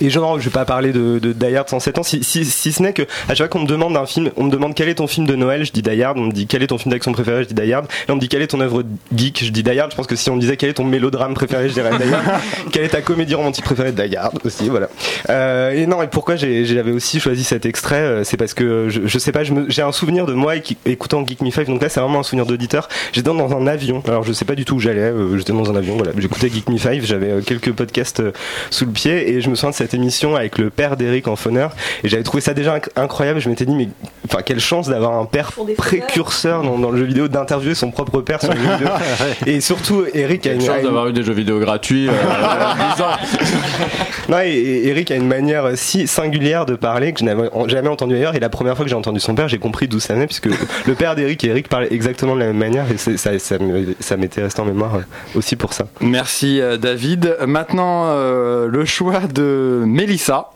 [0.00, 2.72] et genre, je vais pas parler de, de Die Hard 107 ans, si, si, si
[2.72, 4.88] ce n'est que à chaque fois qu'on me demande un film, on me demande quel
[4.88, 6.78] est ton film de Noël, je dis Die Hard, on me dit quel est ton
[6.78, 8.84] film d'action préféré, je dis Die Hard, et on me dit quelle est ton œuvre
[9.14, 10.84] geek, je dis Die Hard, je pense que si on me disait quel est ton
[10.84, 12.40] mélodrame préféré, je dirais Die Hard,
[12.72, 14.88] quelle est ta comédie romantique préférée, Die Hard aussi, voilà.
[15.30, 19.06] Euh, et non, et pourquoi j'avais aussi choisi cet extrait, euh, c'est parce que je,
[19.06, 20.54] je sais pas, j'ai un souvenir de moi
[20.86, 22.88] écoutant Geek Me 5, donc là c'est vraiment un souvenir d'auditeur.
[23.12, 25.70] J'étais dans, un avion, alors je sais pas du tout où j'allais, euh, j'étais dans
[25.70, 26.12] un avion, voilà.
[26.16, 28.22] J'écoutais Geek Me 5, j'avais euh, quelques podcasts
[28.70, 31.36] sous le pied et je me souviens de cette émission avec le père d'Eric en
[31.36, 31.72] phoneur
[32.04, 33.40] et j'avais trouvé ça déjà inc- incroyable.
[33.40, 33.88] Je m'étais dit, mais
[34.26, 38.20] enfin, quelle chance d'avoir un père précurseur dans, dans le jeu vidéo, d'interviewer son propre
[38.20, 38.88] père sur le jeu vidéo.
[39.46, 42.08] et surtout, Eric a une, chance d'avoir eu des jeux vidéo gratuits.
[42.08, 43.06] euh, à 10 ans.
[44.28, 47.88] non, et, et Eric a une manière si singulière de parler que je n'avais jamais
[47.88, 48.34] entendu ailleurs.
[48.34, 50.48] Et la première fois que j'ai entendu son père, j'ai compris d'où ça venait, puisque
[50.86, 52.84] le père d'Eric et Eric parlaient exactement de la même manière.
[52.92, 53.56] Et ça, ça,
[54.00, 55.00] ça m'était resté en mémoire euh,
[55.38, 55.86] aussi pour ça.
[56.00, 57.36] Merci euh, David.
[57.46, 60.50] Maintenant, euh, le choix de Mélissa.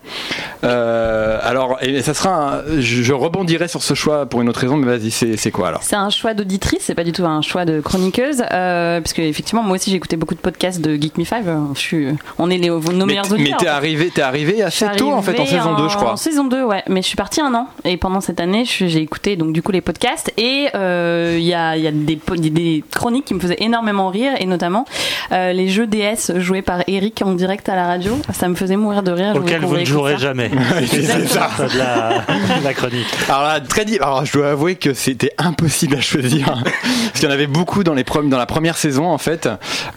[0.65, 2.31] Euh, alors, et ça sera.
[2.59, 5.69] un- je, je rebondirai sur ce choix pour une autre raison, mais vas-y, c'est quoi
[5.69, 5.83] alors?
[5.83, 9.23] C'est un choix d'auditrice, c'est pas du tout un choix de chroniqueuse, euh, parce que
[9.23, 11.45] effectivement, moi aussi j'ai écouté beaucoup de podcasts de Geek Me 5.
[11.75, 12.07] Je suis,
[12.39, 13.59] on est les, nos Mais, meilleurs t- mais auditeurs.
[13.59, 16.13] t'es arrivé, t'es arrivé assez tôt en fait, en saison 2, je crois.
[16.13, 16.83] En saison 2, ouais.
[16.89, 17.69] Mais je suis partie un an.
[17.85, 20.33] Et pendant cette année, j'ai écouté donc du coup les podcasts.
[20.37, 23.41] Et euh, il y, a, il y a des, po- des- des chroniques qui me
[23.41, 24.33] faisaient énormément rire.
[24.39, 24.85] Et notamment
[25.33, 28.17] euh, les jeux DS joués par Eric en direct à la radio.
[28.33, 30.19] Ça me faisait mourir de voulais Auquel vous ne jouerez ça.
[30.19, 30.51] jamais.
[30.87, 31.51] C'est ça.
[31.59, 32.25] de la,
[32.59, 33.07] de la chronique.
[33.29, 37.27] Alors là, très Alors je dois avouer que c'était impossible à choisir parce qu'il y
[37.27, 39.49] en avait beaucoup dans les dans la première saison en fait.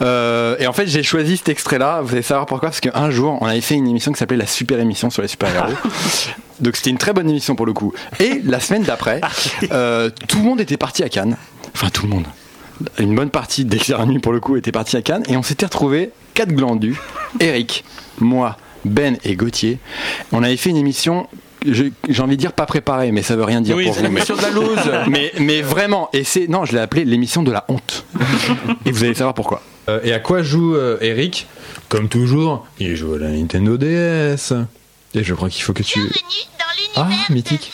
[0.01, 2.01] Euh, et en fait, j'ai choisi cet extrait-là.
[2.01, 4.47] Vous allez savoir pourquoi Parce qu'un jour, on avait fait une émission qui s'appelait La
[4.47, 5.73] super émission sur les super héros.
[6.59, 7.93] Donc c'était une très bonne émission pour le coup.
[8.19, 9.21] Et la semaine d'après,
[9.71, 11.37] euh, tout le monde était parti à Cannes.
[11.73, 12.25] Enfin tout le monde.
[12.99, 15.65] Une bonne partie d'Exer Nuit pour le coup était parti à Cannes et on s'était
[15.65, 16.97] retrouvé quatre glandus,
[17.39, 17.85] Eric,
[18.19, 19.79] moi, Ben et Gauthier.
[20.31, 21.27] On avait fait une émission
[21.67, 24.09] j'ai envie de dire pas préparée, mais ça veut rien dire Oui, pour c'est vous.
[24.09, 24.91] mais- l'émission de la loose.
[25.09, 28.05] mais, mais vraiment, et c'est non, je l'ai appelé l'émission de la honte.
[28.85, 29.63] et vous allez savoir pourquoi.
[29.89, 31.47] Euh, et à quoi joue euh, Eric
[31.89, 34.53] Comme toujours, il joue à la Nintendo DS.
[35.13, 35.99] Et je crois qu'il faut que tu.
[36.95, 37.71] Ah, mythique.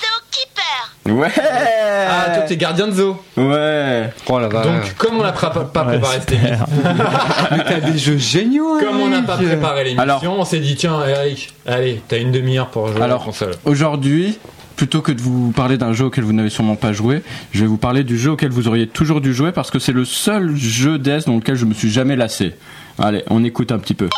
[1.08, 3.18] Ouais Ah, toi, t'es gardien de zoo.
[3.38, 4.66] Ouais Oh la vache.
[4.66, 6.66] Donc, comme on n'a pas, pas préparé cette émission,
[7.52, 8.78] Mais t'as des jeux géniaux.
[8.80, 12.32] comme on n'a pas préparé l'émission, Alors- on s'est dit tiens, Eric, allez, t'as une
[12.32, 13.56] demi-heure pour jouer à la Alors, console.
[13.66, 14.38] aujourd'hui,
[14.76, 17.68] plutôt que de vous parler d'un jeu auquel vous n'avez sûrement pas joué, je vais
[17.68, 20.56] vous parler du jeu auquel vous auriez toujours dû jouer parce que c'est le seul
[20.56, 22.54] jeu DS dans lequel je me suis jamais lassé.
[23.00, 24.10] Allez, on écoute un petit peu.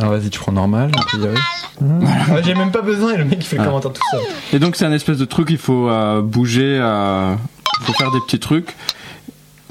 [0.00, 0.90] Alors vas-y, tu prends normal.
[0.90, 1.36] priori.
[1.80, 3.66] Ah, J'ai même pas besoin et le mec il fait le Ah.
[3.66, 4.20] commentaire tout seul.
[4.52, 7.34] Et donc c'est un espèce de truc, il faut euh, bouger, euh,
[7.80, 8.74] il faut faire des petits trucs.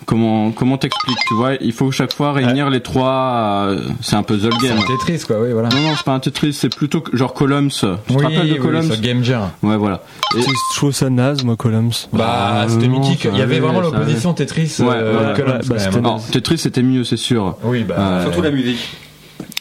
[0.06, 1.54] Comment comment t'expliques, tu vois?
[1.62, 3.68] Il faut chaque fois réunir les trois.
[3.70, 4.78] euh, c'est un puzzle C'est game.
[4.80, 5.70] un Tetris, quoi, oui, voilà.
[5.70, 7.70] Non non, c'est pas un Tetris, c'est plutôt que- genre Columns.
[7.70, 8.92] Tu Oui, te rappelles de Columns?
[8.92, 9.52] sur Game Gear.
[9.62, 10.02] Ouais, voilà.
[10.36, 11.92] Et- Je trouve ça naze, moi, Columns.
[12.12, 13.22] Bah, c'était non, mythique.
[13.24, 15.34] ça Il y avait vraiment ça l'opposition Tetris Ouais, euh, ouais, ouais.
[15.36, 16.00] Columns, bah, quand même, c'était hein.
[16.00, 17.56] Alors, Tetris c'était mieux, c'est sûr.
[17.63, 17.96] Oui, bah.
[18.00, 18.80] Euh, Surtout la musique.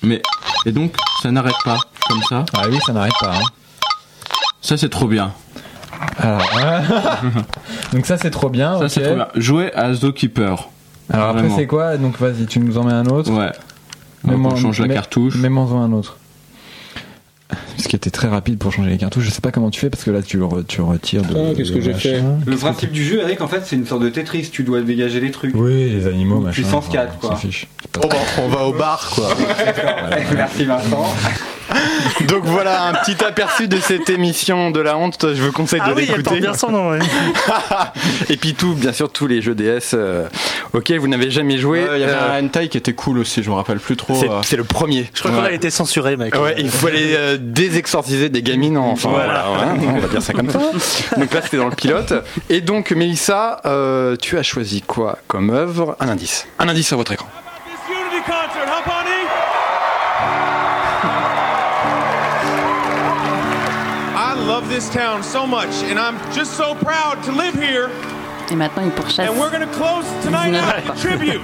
[0.03, 0.23] Mais
[0.67, 1.77] et donc ça n'arrête pas
[2.09, 2.45] comme ça.
[2.55, 3.35] Ah oui, ça n'arrête pas.
[3.35, 3.49] hein.
[4.61, 5.33] Ça c'est trop bien.
[6.19, 6.43] Alors,
[7.93, 8.79] donc ça c'est trop bien.
[8.79, 9.29] Ça c'est trop bien.
[9.37, 10.69] Jouer à Zookeeper.
[11.11, 11.97] Alors après c'est quoi?
[11.97, 13.31] Donc vas-y, tu nous en mets un autre.
[13.33, 13.51] Ouais.
[14.25, 15.37] Mets-moi- on change la cartouche.
[15.37, 16.17] Mets-moi un autre.
[17.79, 19.25] Ce qui était très rapide pour changer les cartouches.
[19.25, 21.35] Je sais pas comment tu fais parce que là tu, re- tu retires de.
[21.37, 24.03] Ah, qu'est-ce que j'ai fait Le principe du jeu, Eric, en fait, c'est une sorte
[24.03, 24.51] de Tetris.
[24.53, 25.55] Tu dois dégager les trucs.
[25.55, 26.55] Oui, les animaux, machin.
[26.55, 27.31] Puissance enfin, 4, on quoi.
[27.31, 27.69] s'en fiche.
[27.97, 29.29] Oh, bah, on va au bar, quoi.
[30.35, 31.07] Merci Vincent.
[32.29, 35.27] Donc voilà un petit aperçu de cette émission de la honte.
[35.35, 36.41] Je vous conseille Ah de oui, elle porte l'écouter.
[36.41, 36.91] bien son nom.
[36.91, 36.99] ouais.
[38.31, 40.27] Et puis tout, bien sûr, tous les jeux DS euh,
[40.73, 41.85] auxquels vous n'avez jamais joué.
[41.85, 43.97] Ouais, Il y avait Euh, un hentai qui était cool aussi, je me rappelle plus
[43.97, 44.15] trop.
[44.43, 44.59] c'est euh.
[44.59, 45.09] le premier.
[45.15, 46.35] Je crois qu'on a été censuré, mec.
[46.35, 49.73] Ouais, il fallait euh, désexorciser des gamines, enfin voilà, Voilà.
[49.75, 50.59] ouais, on va dire ça comme ça.
[51.17, 52.13] Donc là c'était dans le pilote.
[52.51, 55.97] Et donc Mélissa, euh, tu as choisi quoi comme œuvre?
[56.01, 56.47] Un indice.
[56.59, 57.29] Un indice sur votre écran.
[64.69, 67.89] Love this town so much, and I'm just so proud to live here.
[68.51, 69.21] Et maintenant, il pourchasse.
[69.21, 71.43] And we're going to close tonight out in tribute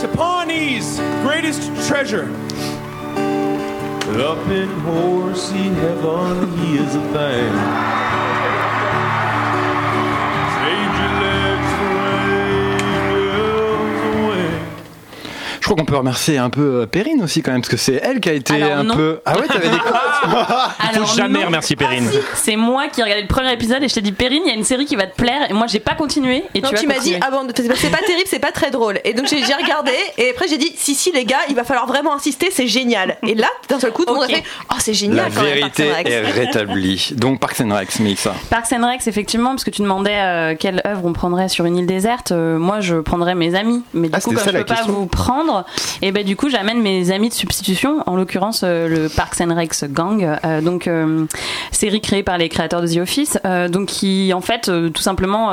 [0.00, 2.24] to Pawnee's greatest treasure.
[4.20, 8.39] Up in horsey heaven, he is a thing.
[15.60, 18.00] Je crois qu'on peut remercier un peu euh, Perrine aussi quand même, parce que c'est
[18.02, 18.94] elle qui a été Alors, un non.
[18.96, 19.20] peu.
[19.26, 19.76] Ah ouais, t'avais des
[20.24, 21.46] Alors, Faut jamais non.
[21.46, 22.08] remercier Perrine.
[22.34, 24.52] C'est moi qui ai regardé le premier épisode et je t'ai dit Perrine, il y
[24.52, 26.76] a une série qui va te plaire et moi j'ai pas continué et Non, tu,
[26.76, 29.26] tu, as m'as dit ah bon c'est pas terrible c'est pas très drôle et donc
[29.26, 32.48] j'ai regardé et après j'ai dit si si les gars il va falloir vraiment insister
[32.50, 35.16] c'est génial et là d'un seul coup tout le monde a fait oh c'est génial
[35.28, 36.08] La quand même, vérité Parks and Rec.
[36.08, 37.08] est rétablie.
[37.16, 38.34] Donc Parks and Rec, Mélissa.
[38.50, 41.76] Parks and Recs, effectivement, parce que tu demandais euh, quelle œuvre on prendrait sur une
[41.76, 42.32] île déserte.
[42.32, 43.82] euh, moi, je prendrais mes amis.
[43.94, 45.49] Mais du Ah, coup, comme ça, je peux pas vous prendre,
[46.02, 49.54] et ben du coup, j'amène mes amis de substitution, en l'occurrence euh, le Parks and
[49.54, 50.38] Recs Gang.
[50.44, 51.26] euh, donc, euh,
[51.72, 53.38] série créée par les créateurs de The Office,
[53.70, 55.50] donc qui, en fait, tout simplement,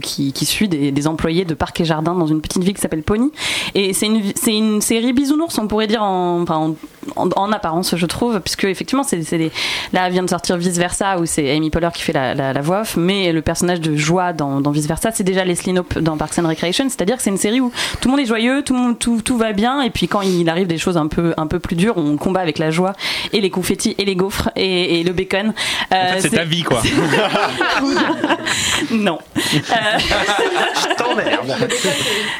[0.00, 3.30] qui, suit des, employés de parcs et jardins dans une petite ville qui s'appelle Pony.
[3.74, 6.74] Et c'est une, une série bisounours, on pourrait dire en, enfin, en,
[7.16, 9.50] en, en apparence, je trouve, puisque effectivement, c'est, c'est des-
[9.92, 12.60] là vient de sortir Vice Versa où c'est Amy Poehler qui fait la, la, la
[12.60, 15.98] voix off, mais le personnage de Joie dans, dans Vice Versa, c'est déjà Leslie Knope
[15.98, 18.62] dans Parks and Recreation, c'est-à-dire que c'est une série où tout le monde est joyeux,
[18.62, 21.06] tout, le monde- tout, tout va bien, et puis quand il arrive des choses un
[21.06, 22.92] peu, un peu plus dures, on combat avec la joie
[23.32, 25.52] et les confettis et les gaufres et, et le bacon.
[25.90, 26.82] En Euh, fait, c'est ta vie, quoi.
[28.90, 29.18] non.
[29.36, 31.56] Je t'emmerde.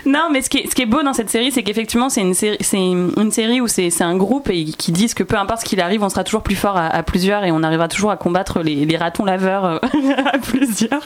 [0.06, 2.20] Non, mais ce qui est, ce qui est beau dans cette série, c'est qu'effectivement, c'est
[2.20, 5.22] une série, c'est une, une série où c'est c'est un groupe et qui disent que
[5.22, 7.62] peu importe ce qu'il arrive, on sera toujours plus fort à, à plusieurs et on
[7.62, 9.78] arrivera toujours à combattre les, les ratons laveurs euh,
[10.32, 11.02] à plusieurs.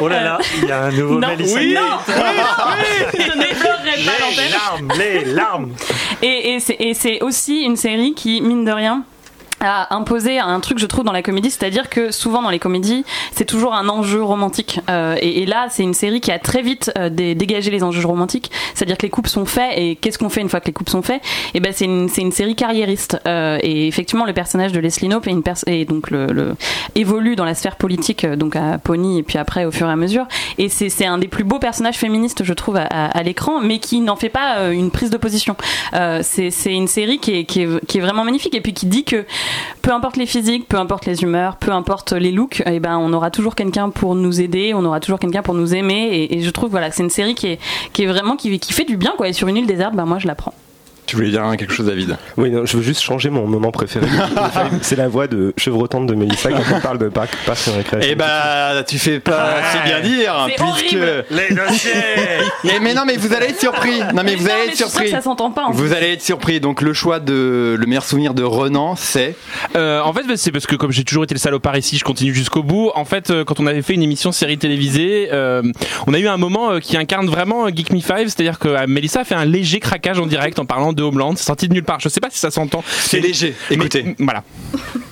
[0.00, 1.58] Oh là là, il y a un nouveau non, Mélissa.
[1.58, 2.14] oui, non, pas.
[4.36, 5.72] Les larmes, les larmes.
[6.22, 6.58] Et
[6.94, 9.04] c'est aussi une série qui, mine de rien,
[9.60, 11.50] a imposé un truc je trouve dans la comédie.
[11.50, 14.80] C'est-à-dire que souvent dans les comédies c'est toujours un enjeu romantique.
[14.88, 18.06] Euh, et, là c'est une série qui a très vite euh, dé- dégagé les enjeux
[18.06, 18.50] romantiques.
[18.74, 19.72] C'est-à-dire que les couples sont faits.
[19.76, 21.22] Et qu'est-ce qu'on fait une fois que les couples sont faits?
[21.54, 23.18] Et ben c'est une, une série carriériste.
[23.26, 26.54] Euh, et effectivement le personnage de Leslie Knope est une et donc le, le-
[26.94, 29.92] évolue dans la sphère politique euh, donc à Pony et puis après au fur et
[29.92, 30.26] à mesure.
[30.58, 33.78] Et c'est un des plus beaux personnages féministes je trouve à, à- à l'écran mais
[33.78, 35.56] qui n'en fait pas euh, une prise de position.
[35.94, 39.04] Euh, c'est c'est une série qui, est, qui est vraiment magnifique et puis qui dit
[39.04, 39.24] que
[39.82, 43.12] peu importe les physiques peu importe les humeurs peu importe les looks et ben on
[43.12, 46.28] aura toujours quelqu'un pour nous aider on aura toujours quelqu'un pour nous aimer.
[46.30, 47.60] Et, je trouve voilà c'est une série qui est,
[47.92, 49.28] qui est vraiment qui fait du bien quoi.
[49.28, 50.54] Et sur une île déserte ben moi je la prends
[51.08, 52.18] Tu voulais dire quelque chose, David?
[52.36, 54.06] Oui, non, je veux juste changer mon moment préféré.
[54.82, 58.10] c'est la voix de chevrotante de Mélissa quand on parle de parc, parc et récréation.
[58.12, 60.96] Eh bah, tu fais pas assez bien dire, C'est puisque.
[60.96, 61.24] horrible.
[61.30, 64.00] Les dossiers mais non, mais vous allez être surpris.
[64.14, 65.08] Non, mais vous non, allez mais être surpris.
[65.08, 66.60] ça s'entend pas, en Vous allez être surpris.
[66.60, 69.34] Donc, le choix de le meilleur souvenir de Renan, c'est.
[69.76, 72.34] Euh, en fait, c'est parce que comme j'ai toujours été le salopard ici, je continue
[72.34, 72.90] jusqu'au bout.
[72.94, 75.62] En fait, euh, quand on avait fait une émission série télévisée, euh,
[76.06, 79.24] on a eu un moment qui incarne vraiment Geek Me 5, c'est-à-dire que Mélissa a
[79.24, 81.34] fait un léger craquage en direct en parlant de Homeland.
[81.36, 82.00] C'est sorti de nulle part.
[82.00, 82.82] Je sais pas si ça s'entend.
[82.86, 83.54] C'est léger.
[83.70, 84.02] Écoutez.
[84.02, 84.44] Mais, voilà.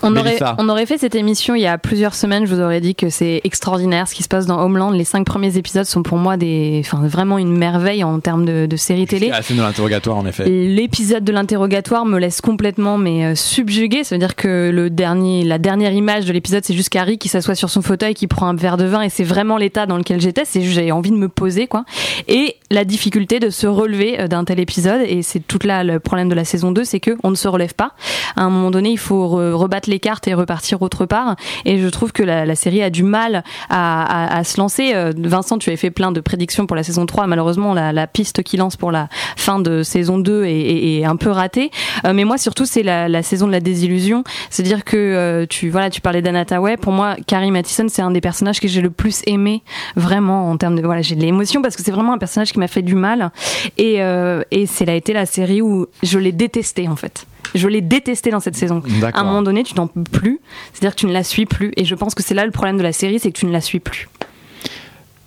[0.03, 0.55] On aurait, Mélissa.
[0.59, 2.47] on aurait fait cette émission il y a plusieurs semaines.
[2.47, 4.91] Je vous aurais dit que c'est extraordinaire ce qui se passe dans Homeland.
[4.91, 8.67] Les cinq premiers épisodes sont pour moi des, enfin vraiment une merveille en termes de,
[8.67, 9.31] de série télé.
[9.33, 10.45] Ah, c'est de l'interrogatoire, en effet.
[10.49, 14.05] L'épisode de l'interrogatoire me laisse complètement mais euh, subjugué.
[14.05, 17.29] Ça veut dire que le dernier, la dernière image de l'épisode, c'est juste Carrie qui
[17.29, 19.97] s'assoit sur son fauteuil, qui prend un verre de vin, et c'est vraiment l'état dans
[19.97, 20.45] lequel j'étais.
[20.45, 21.85] C'est juste, j'ai envie de me poser, quoi.
[22.29, 26.29] Et la difficulté de se relever euh, d'un tel épisode, et c'est tout le problème
[26.29, 27.93] de la saison 2, c'est que on ne se relève pas.
[28.37, 31.37] À un moment donné, il faut re- rebattre les cartes et repartir autre part.
[31.65, 34.93] Et je trouve que la, série a du mal à, se lancer.
[34.95, 37.27] Euh, Vincent, tu avais fait plein de prédictions pour la saison 3.
[37.27, 41.71] Malheureusement, la, piste qui lance pour la fin de saison 2 est, un peu ratée.
[42.05, 44.25] Euh, mais moi, surtout, c'est la, saison de la désillusion.
[44.51, 46.77] C'est-à-dire que euh, tu voilà, tu parlais d'Anna Tawai.
[46.77, 49.63] Pour moi, Carrie Mathison, c'est un des personnages que j'ai le plus aimé,
[49.97, 52.59] vraiment en termes de voilà, j'ai de l'émotion parce que c'est vraiment un personnage qui
[52.59, 53.31] m'a fait du mal.
[53.79, 55.66] Et, euh, et c'est a été la série où
[56.03, 57.27] je l'ai détesté en fait.
[57.55, 58.83] Je l'ai détesté dans cette saison.
[59.15, 60.41] À un moment donné, tu n'en peux plus.
[60.73, 61.73] C'est-à-dire que tu ne la suis plus.
[61.77, 63.53] Et je pense que c'est là le problème de la série, c'est que tu ne
[63.53, 64.09] la suis plus.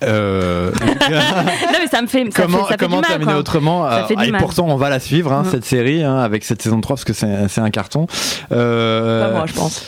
[0.04, 0.86] Euh, non
[1.82, 3.40] mais ça me fait, ça comment fait, ça fait comment du mal, terminer quoi.
[3.40, 4.40] autrement Ça euh, fait du Et mal.
[4.42, 5.52] pourtant, on va la suivre, hein, Mm.
[5.52, 8.08] cette série, hein, avec cette saison 3, parce que c'est c'est un carton.
[8.54, 9.84] Euh, Pas moi, je pense.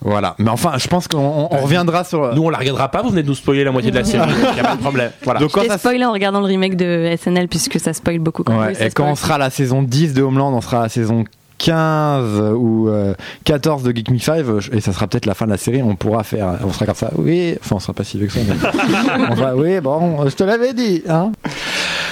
[0.00, 0.34] Voilà.
[0.38, 2.34] Mais enfin, je pense qu'on on- on reviendra sur.
[2.34, 3.02] Nous, on la regardera pas.
[3.02, 4.30] Vous venez de nous spoiler la moitié de la série.
[4.52, 5.10] Il y a pas de problème.
[5.24, 5.40] Voilà.
[5.40, 8.42] Donc, quand ça spoilé en regardant le remake de SNL puisque ça spoil beaucoup.
[8.44, 10.82] Quand Ouais, et quand on sera à la saison 10 de Homeland, on sera à
[10.84, 11.24] la saison
[11.58, 15.50] 15 ou euh, 14 de Geek Me 5 et ça sera peut-être la fin de
[15.52, 18.18] la série on pourra faire on sera comme ça oui enfin on sera pas si
[18.18, 21.32] vieux que ça mais on va oui bon je te l'avais dit hein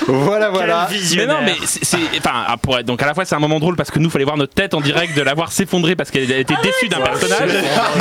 [0.08, 0.88] voilà voilà.
[1.16, 3.58] Mais non, mais c'est, enfin, ah, pour être- donc à la fois c'est un moment
[3.60, 6.10] drôle parce que nous fallait voir notre tête en direct de la voir s'effondrer parce
[6.10, 7.50] qu'elle était déçue d'un personnage.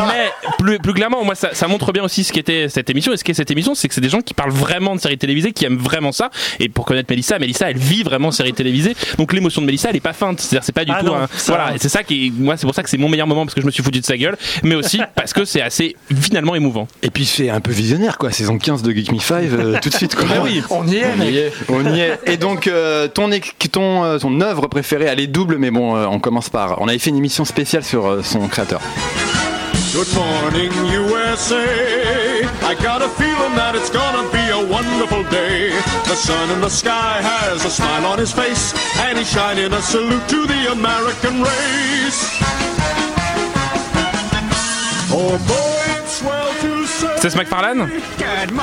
[0.07, 3.13] mais plus, plus clairement, moi ça, ça montre bien aussi ce qu'était cette émission.
[3.13, 5.17] Et ce qu'est cette émission, c'est que c'est des gens qui parlent vraiment de séries
[5.17, 6.29] télévisées, qui aiment vraiment ça.
[6.59, 9.95] Et pour connaître Mélissa, Mélissa elle vit vraiment séries télévisées, donc l'émotion de Mélissa elle
[9.95, 11.05] est pas feinte, c'est-à-dire c'est pas du Ah tout.
[11.07, 12.97] non, un- ça- voilà, et c'est ça qui, est- moi c'est pour ça que c'est
[12.97, 15.33] mon meilleur moment parce que je me suis foutu de sa gueule, mais aussi parce
[15.33, 16.87] que c'est assez finalement émouvant.
[17.01, 18.31] et puis c'est un peu visionnaire quoi.
[18.31, 20.25] Saison 15 de Geek Me 5 euh, tout de suite quoi.
[20.29, 22.19] Mais oui, On y est, on y est, on y est.
[22.25, 23.29] Et donc euh, ton
[23.71, 26.81] ton euh, ton œuvre préférée, elle est double, mais bon, euh, on commence par.
[26.81, 28.81] On avait fait une émission spéciale sur euh, son créateur.
[29.93, 31.55] Good morning, USA.
[32.65, 35.69] I got a feeling that it's gonna be a wonderful day.
[36.05, 39.81] The sun in the sky has a smile on his face, and he's shining a
[39.81, 42.41] salute to the American race.
[45.11, 47.12] Oh boy, it's swell to say.
[47.23, 47.87] C'est MacFarlane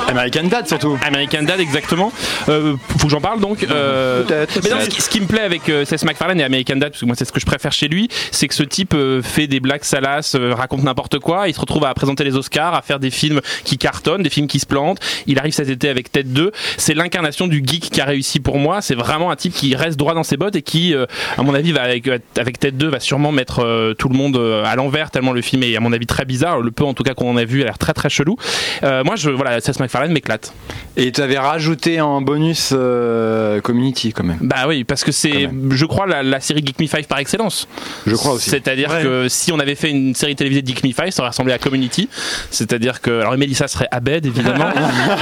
[0.09, 0.99] American Dad surtout.
[1.03, 2.13] American Dad exactement.
[2.51, 3.65] Euh, faut que j'en parle donc.
[3.65, 7.01] Euh, mais non, ce, qui, me plaît avec euh, Seth MacFarlane et American Dad, parce
[7.01, 9.47] que moi c'est ce que je préfère chez lui, c'est que ce type euh, fait
[9.47, 12.83] des blagues salaces, euh, raconte n'importe quoi, il se retrouve à présenter les Oscars, à
[12.83, 15.01] faire des films qui cartonnent, des films qui se plantent.
[15.27, 16.53] Il arrive cet été avec Ted 2.
[16.77, 18.83] C'est l'incarnation du geek qui a réussi pour moi.
[18.83, 21.07] C'est vraiment un type qui reste droit dans ses bottes et qui, euh,
[21.39, 24.77] à mon avis, va avec, avec Ted 2 va sûrement mettre tout le monde à
[24.77, 26.61] l'envers tellement le film est à mon avis très bizarre.
[26.61, 28.37] Le peu en tout cas qu'on en a vu a l'air très très chelou.
[28.83, 30.53] Euh, moi, je voilà, Seth MacFarlane m'éclate.
[30.97, 34.39] Et tu avais rajouté en bonus euh, Community quand même.
[34.41, 37.69] Bah oui, parce que c'est, je crois, la, la série Geek Me 5 par excellence.
[38.07, 38.51] Je crois aussi.
[38.51, 39.03] C'est-à-dire Ouais.
[39.03, 41.53] que si on avait fait une série télévisée de Geek Me 5, ça aurait ressemblé
[41.53, 42.09] à Community.
[42.51, 44.71] C'est-à-dire que, alors Mélissa serait Abed, évidemment.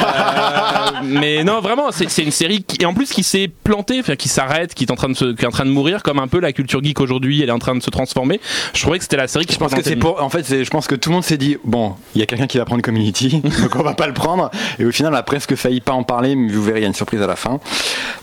[0.08, 4.28] Euh, mais non, vraiment, c'est une série qui, et en plus qui s'est plantée, qui
[4.28, 6.28] s'arrête, qui est en train de se, qui est en train de mourir, comme un
[6.28, 8.40] peu la culture geek aujourd'hui, elle est en train de se transformer.
[8.74, 10.22] Je trouvais que c'était la série qui Je pense que c'est pour.
[10.22, 12.46] En fait, je pense que tout le monde s'est dit bon, il y a quelqu'un
[12.46, 14.50] qui va prendre Community, donc on va pas le prendre.
[14.78, 16.84] Et au final, on a presque failli pas en parler, mais vous verrez, il y
[16.84, 17.58] a une surprise à la fin.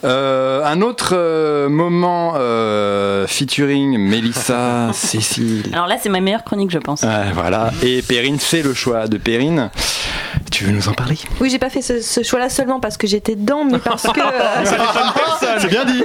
[0.04, 5.64] Euh, un autre euh, moment euh, featuring Mélissa, Cécile.
[5.74, 7.04] Alors là, c'est ma meilleure chronique, je pense.
[7.34, 7.72] Voilà.
[7.84, 9.70] Et Perrine, c'est le choix de Perrine.
[10.52, 11.18] Tu veux nous en parler?
[11.42, 14.22] Oui, j'ai pas fait ce, ce choix-là seulement parce que j'étais dedans, mais parce que.
[15.60, 16.04] C'est bien dit.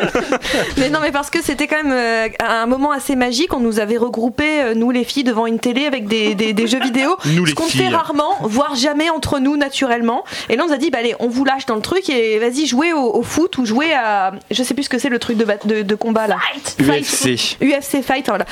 [0.79, 3.55] mais non, mais parce que c'était quand même un moment assez magique.
[3.55, 6.81] On nous avait regroupés, nous les filles, devant une télé avec des, des- des jeux
[6.81, 7.17] vidéo.
[7.27, 10.25] Nous, les ce qu'on fait rarement, voire jamais entre nous naturellement.
[10.49, 12.39] Et là, on nous a dit, bah allez, on vous lâche dans le truc et
[12.39, 14.33] vas-y, jouez au, au foot ou jouez à.
[14.51, 16.39] Je sais plus ce que c'est le truc de, bat- de, de combat là.
[16.81, 17.57] UFC.
[17.61, 18.47] UFC Fight, voilà.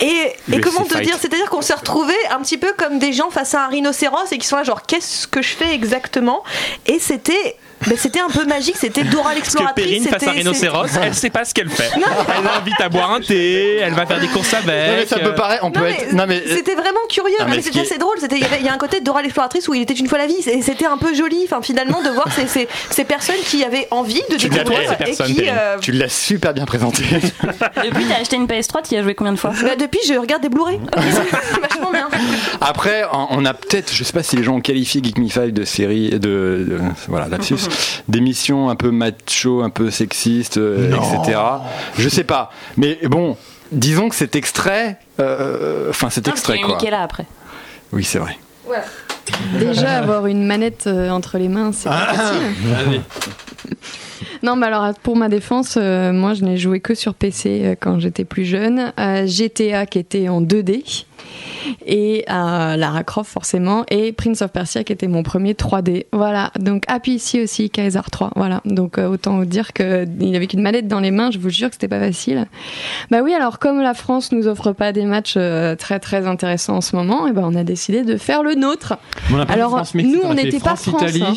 [0.00, 1.04] Et, et UFC comment te Fight.
[1.04, 4.30] dire C'est-à-dire qu'on s'est retrouvés un petit peu comme des gens face à un rhinocéros
[4.32, 6.44] et qui sont là, genre, qu'est-ce que que je fais exactement?
[6.86, 7.56] Et c'était.
[7.86, 9.86] Ben, c'était un peu magique, c'était Dora Parce que l'exploratrice.
[9.86, 11.90] Perrine, face à c'était- Rhinocéros, elle sait pas ce qu'elle fait.
[11.94, 14.66] Elle l'invite à boire un thé, elle va faire des courses avec.
[14.66, 15.64] Non, mais ça peut euh, paraître.
[15.64, 16.12] On Non, peut mais être.
[16.12, 16.42] Non, mais.
[16.46, 18.16] c'était vraiment curieux, Non, mais mais c'était assez drôle.
[18.20, 20.26] C'était, il y a un côté de Dora l'exploratrice où il était une fois la
[20.26, 21.42] vie, et c'était un peu joli.
[21.44, 24.96] Enfin, finalement, de voir ces, ces, ces personnes qui avaient envie de Tu découvrir et
[24.96, 25.44] personnes, qui.
[25.48, 27.02] Euh, Tu l'as super bien présenté.
[27.84, 29.52] Depuis, t'as acheté une PS3, tu y as joué combien de fois?
[29.62, 30.78] Bah, depuis, je regarde des Blu-ray.
[30.96, 32.08] C'est vachement bien.
[32.60, 35.52] Après, on a peut-être, je sais pas si les gens ont qualifié Geek Me 5
[35.52, 36.78] de série, de, de-
[37.08, 37.56] voilà, lapsus,
[38.08, 41.38] d'émission un peu macho, un peu sexiste, euh, etc.
[41.98, 42.50] Je sais pas.
[42.76, 43.36] Mais bon,
[43.70, 46.74] disons que cet extrait, euh, enfin cet extrait Il y a quoi.
[46.76, 47.26] Michaela après.
[47.92, 48.36] Oui, c'est vrai.
[49.58, 53.02] Déjà, avoir une manette euh, entre les mains, c'est pas facile.
[54.42, 57.74] Non, mais alors pour ma défense, euh, moi je n'ai joué que sur PC euh,
[57.78, 58.92] quand j'étais plus jeune.
[58.98, 61.04] Euh, GTA qui était en 2D
[61.86, 66.06] et euh, Lara Croft forcément et Prince of Persia qui était mon premier 3D.
[66.12, 66.50] Voilà.
[66.58, 68.32] Donc puis ici aussi Kaiser 3.
[68.36, 68.60] Voilà.
[68.64, 71.30] Donc euh, autant vous dire que il avait qu'une manette dans les mains.
[71.30, 72.46] Je vous jure que c'était pas facile.
[73.10, 73.32] Bah oui.
[73.34, 76.96] Alors comme la France nous offre pas des matchs euh, très très intéressants en ce
[76.96, 78.94] moment, et ben on a décidé de faire le nôtre.
[79.48, 81.02] Alors nous on n'était pas France.
[81.02, 81.34] Hein.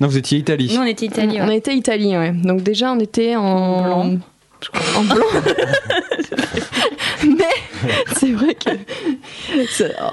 [0.00, 0.70] Non, vous étiez Italie.
[0.72, 1.38] Nous, on était Italie.
[1.40, 2.30] On était Italie, ouais.
[2.30, 4.18] Donc déjà, on était en blanc.
[4.96, 5.26] En blanc.
[7.24, 7.44] Mais
[8.16, 8.70] c'est vrai que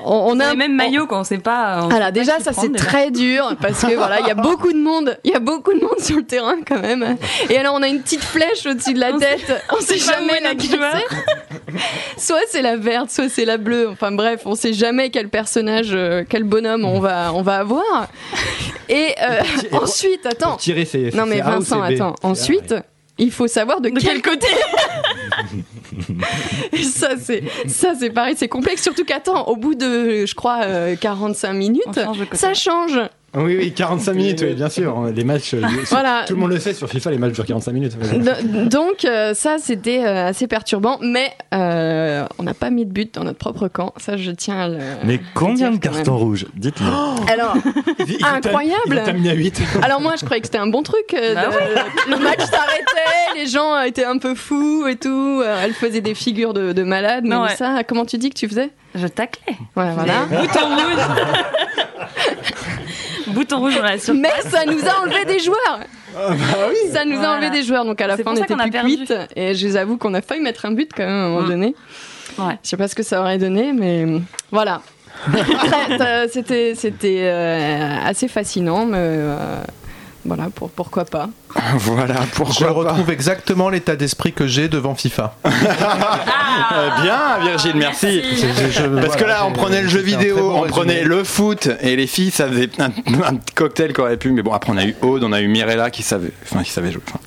[0.06, 1.82] on, on a le même maillot quand on sait pas.
[1.84, 4.72] on sait alors déjà ça c'est très dur parce que voilà il y a beaucoup
[4.72, 7.18] de monde il y a beaucoup de monde sur le terrain quand même.
[7.50, 9.54] Et alors on a une petite flèche au-dessus de la tête.
[9.72, 12.22] On sait sait pas où jamais laquelle c'est.
[12.22, 13.90] soit c'est la verte soit c'est la bleue.
[13.90, 18.08] Enfin bref on sait jamais quel personnage euh, quel bonhomme on va on va avoir.
[18.90, 19.42] Et euh,
[19.72, 20.58] ensuite attends.
[20.58, 22.16] tirer, c'est- non mais Vincent attends.
[22.24, 22.76] Ensuite
[23.18, 24.48] il faut savoir de, quel côté
[26.84, 30.96] ça c'est ça c'est pareil, c'est complexe surtout qu'attends, au bout de je crois euh,
[30.96, 32.00] 45 minutes,
[32.34, 33.00] ça change.
[33.38, 35.06] Oui, oui, 45 minutes, oui, bien sûr.
[35.14, 36.24] Les matchs, euh, Voilà.
[36.28, 37.98] tout le monde le sait, sur FIFA, les matchs durent 45 minutes.
[38.70, 43.14] Donc euh, ça c'était euh, assez perturbant, mais euh, on n'a pas mis de but
[43.16, 46.46] dans notre propre camp, ça je tiens à le Mais combien de cartons rouges?
[46.56, 46.86] Dites-le.
[47.32, 47.56] Alors,
[48.36, 49.02] incroyable.
[49.18, 49.62] Il à 8.
[49.84, 51.14] Alors moi, je croyais que c'était un bon truc.
[51.14, 55.42] euh, Bah de- Le match s'arrêtait, les gens étaient un peu fous et tout.
[55.44, 57.24] euh, Elle faisait des figures de, de malade.
[57.24, 57.56] Mais Non, ouais.
[57.56, 58.70] ça, comment tu dis que tu faisais?
[58.94, 59.56] Je taclais.
[59.76, 60.14] Ouais, voilà.
[63.36, 64.16] Bouton rouge dans la surface.
[64.22, 65.80] Mais ça nous a enlevé des joueurs.
[66.92, 67.32] Ça nous a Voilà.
[67.34, 67.86] enlevé des joueurs.
[67.86, 69.14] Donc à la fin, on était plus cuites.
[69.36, 71.42] Et je vous avoue qu'on a failli mettre un but quand même à un moment
[71.42, 71.50] Mm.
[71.50, 71.76] donné.
[72.40, 72.58] Ouais.
[72.64, 74.06] Je sais pas ce que ça aurait donné, mais
[74.52, 74.82] voilà.
[76.32, 79.38] C'était c'était euh, assez fascinant, mais euh,
[80.26, 81.30] voilà, pour, pourquoi pas.
[81.78, 85.36] voilà, pourquoi Je retrouve exactement l'état d'esprit que j'ai devant FIFA.
[86.74, 88.22] Euh, bien, Virgile, merci.
[88.22, 90.70] Je- je- Parce que là, on prenait le jeu vidéo, bon on résumé.
[90.70, 92.92] prenait le foot, et les filles, ça faisait un,
[93.56, 94.32] cocktail qu'on aurait pu.
[94.32, 96.72] Mais bon, après, on a eu Aude, on a eu Mirella qui savait, enfin, qui
[96.72, 97.02] savait jouer.
[97.10, 97.20] Enfin,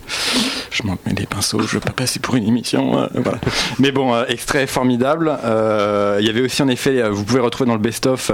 [0.70, 2.98] je m'en mets les pinceaux, je veux pas passer pour une émission.
[3.02, 3.38] euh, voilà.
[3.78, 5.30] Mais bon, euh, extrait formidable.
[5.44, 8.32] Euh, Il y avait aussi, en effet, vous pouvez retrouver dans le best-of,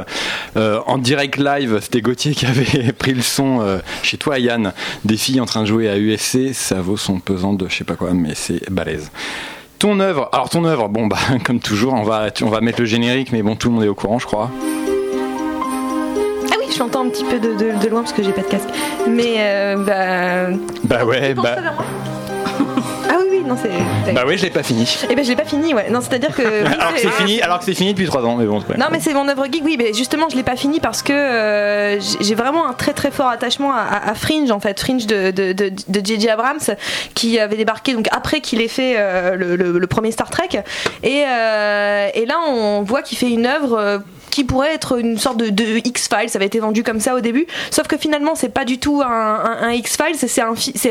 [0.57, 4.73] euh, en direct live, c'était Gauthier qui avait pris le son euh, chez toi, Yann,
[5.05, 6.53] des filles en train de jouer à UFC.
[6.55, 9.11] Ça vaut son pesant de je sais pas quoi, mais c'est balèze.
[9.79, 12.87] Ton œuvre, alors ton œuvre, bon bah comme toujours, on va, on va mettre le
[12.87, 14.51] générique, mais bon tout le monde est au courant, je crois.
[16.51, 18.43] Ah oui, je l'entends un petit peu de, de- de loin parce que j'ai pas
[18.43, 18.69] de casque.
[19.09, 20.57] Mais euh, bah.
[20.85, 21.57] Bah ouais, bah,
[23.47, 24.13] non, c'est.
[24.13, 24.89] bah ouais, je l'ai pas fini.
[25.09, 25.89] Eh ben, je l'ai pas fini, ouais.
[25.91, 26.43] Non, c'est-à-dire que.
[26.65, 28.59] oui, alors que c'est fini, alors que c'est fini depuis 3 ans, mais bon.
[28.59, 28.77] ouais.
[28.79, 31.13] Non mais c'est mon œuvre geek, oui, mais justement je l'ai pas fini parce que
[31.13, 35.07] euh, j'ai- vraiment un très très fort attachement à, à- à Fringe en fait, Fringe
[35.07, 36.29] de de J.J.
[36.31, 36.59] Abrams
[37.15, 40.49] qui avait débarqué donc après qu'il ait fait euh, le, le- le premier Star Trek
[41.03, 44.03] et euh, et là on voit qu'il fait une œuvre
[44.35, 47.47] qui pourrait être une sorte de, X-Files, ça avait été vendu comme ça au début,
[47.71, 50.43] sauf que finalement c'est pas du tout un, X-Files, c'est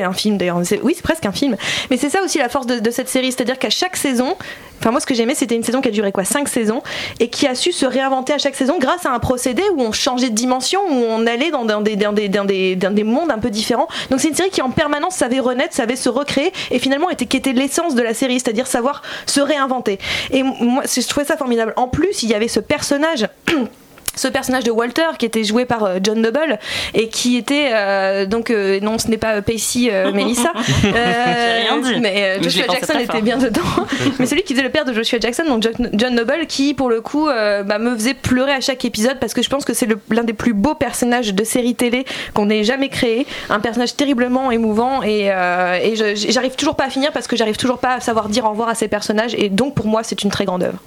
[0.02, 1.58] un, film d'ailleurs, oui c'est presque un film,
[1.92, 4.38] mais c'est ça aussi la force de, cette série, c'est-à-dire qu'à chaque saison,
[4.80, 6.82] enfin moi ce que j'aimais c'était une saison qui a duré quoi 5 saisons,
[7.20, 9.92] et qui a su se réinventer à chaque saison grâce à un procédé où on
[9.92, 13.30] changeait de dimension, où on allait dans, dans des, dans, des, dans, des, des mondes
[13.30, 16.54] un peu différents, donc c'est une série qui en permanence savait renaître, savait se recréer,
[16.72, 20.00] et finalement était, qui était l'essence de la série, c'est-à-dire savoir se réinventer.
[20.32, 21.74] Et moi je trouvais ça formidable.
[21.76, 23.68] En plus il y avait ce personnage 嗯
[24.16, 26.60] ce personnage de Walter qui était joué par euh, John Noble
[26.94, 30.52] et qui était euh, donc euh, non ce n'est pas Pacey euh, Melissa.
[30.84, 32.00] Rien dit.
[32.00, 33.62] mais euh, Joshua Jackson était bien dedans.
[34.20, 36.90] Mais celui qui faisait le père de Joshua Jackson donc John, John Noble qui pour
[36.90, 39.74] le coup euh, bah, me faisait pleurer à chaque épisode parce que je pense que
[39.74, 43.26] c'est l'un des plus beaux personnages de série télé qu'on ait jamais créé.
[43.50, 47.58] Un personnage terriblement émouvant et, euh, et j'arrive toujours pas à finir parce que j'arrive
[47.58, 50.24] toujours pas à savoir dire au revoir à ces personnages et donc pour moi c'est
[50.24, 50.78] une très grande œuvre.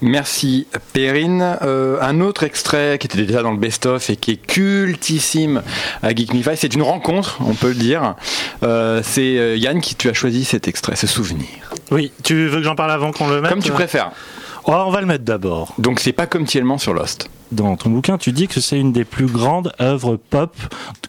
[0.00, 1.56] Merci Perrine.
[1.62, 5.62] Euh, un autre extrait extrait qui était déjà dans le best-of et qui est cultissime
[6.02, 6.56] à Geek Me Five.
[6.56, 8.16] C'est une rencontre, on peut le dire.
[8.64, 11.46] Euh, c'est euh, Yann qui tu as choisi cet extrait, ce souvenir.
[11.92, 14.10] Oui, tu veux que j'en parle avant qu'on le mette Comme tu préfères.
[14.64, 15.74] Oh, on va le mettre d'abord.
[15.78, 17.30] Donc c'est pas comme Tielman sur Lost.
[17.52, 20.56] Dans ton bouquin, tu dis que c'est une des plus grandes œuvres pop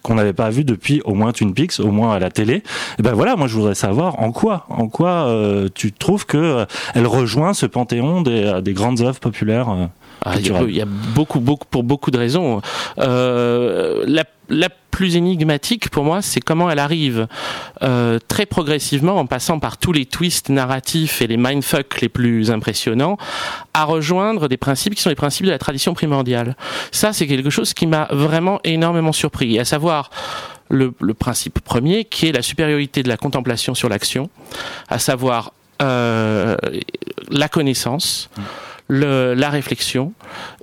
[0.04, 2.62] qu'on n'avait pas vues depuis au moins Twin Peaks, au moins à la télé.
[3.00, 6.38] Et ben voilà, moi je voudrais savoir en quoi, en quoi euh, tu trouves que
[6.38, 9.70] euh, elle rejoint ce panthéon des, euh, des grandes œuvres populaires.
[9.70, 9.88] euh,
[10.26, 10.70] Ah, il, y a, culturelles.
[10.70, 12.62] il y a beaucoup, beaucoup, pour beaucoup de raisons.
[13.00, 17.28] Euh, la, la plus énigmatique pour moi, c'est comment elle arrive
[17.84, 22.50] euh, très progressivement, en passant par tous les twists narratifs et les mindfucks les plus
[22.50, 23.18] impressionnants,
[23.74, 26.56] à rejoindre des principes qui sont les principes de la tradition primordiale.
[26.92, 30.10] Ça, c'est quelque chose qui m'a vraiment énormément surpris, à savoir
[30.70, 34.30] le, le principe premier, qui est la supériorité de la contemplation sur l'action,
[34.90, 36.58] à savoir euh,
[37.30, 38.30] la connaissance,
[38.90, 40.14] la réflexion,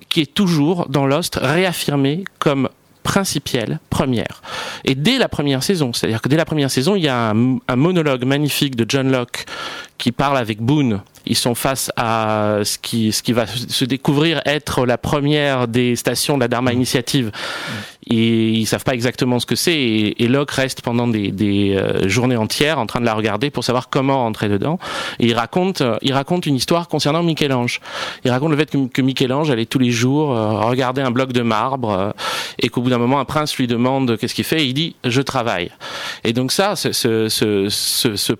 [0.08, 2.68] qui est toujours dans Lost réaffirmée comme
[3.02, 4.42] principielle, première.
[4.84, 7.76] Et dès la première saison, c'est-à-dire que dès la première saison, il y a un
[7.76, 9.44] monologue magnifique de John Locke
[9.98, 11.00] qui parle avec Boone.
[11.26, 15.96] Ils sont face à ce qui, ce qui va se découvrir être la première des
[15.96, 17.30] stations de la Dharma Initiative.
[18.10, 19.72] Et ils savent pas exactement ce que c'est.
[19.72, 23.48] Et, et Locke reste pendant des, des euh, journées entières en train de la regarder
[23.48, 24.78] pour savoir comment entrer dedans.
[25.18, 27.80] Et il raconte, euh, il raconte une histoire concernant Michel-Ange.
[28.26, 31.32] Il raconte le fait que, que Michel-Ange allait tous les jours euh, regarder un bloc
[31.32, 32.14] de marbre
[32.58, 34.60] et qu'au bout d'un moment, un prince lui demande qu'est-ce qu'il fait.
[34.60, 35.70] Et il dit je travaille.
[36.24, 38.34] Et donc ça, ce, ce, ce, ce, ce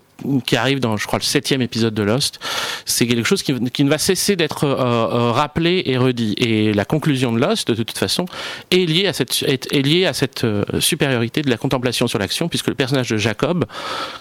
[0.46, 2.40] qui arrive dans, je crois, le septième épisode de Lost,
[2.84, 6.34] c'est quelque chose qui, qui ne va cesser d'être euh, euh, rappelé et redit.
[6.38, 8.26] Et la conclusion de Lost, de toute façon,
[8.70, 12.48] est liée à cette, est, liée à cette euh, supériorité de la contemplation sur l'action,
[12.48, 13.64] puisque le personnage de Jacob,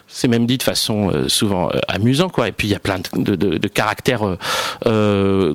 [0.08, 2.48] c'est même dit de façon souvent amusant, quoi.
[2.48, 4.38] Et puis il y a plein de, de, caractères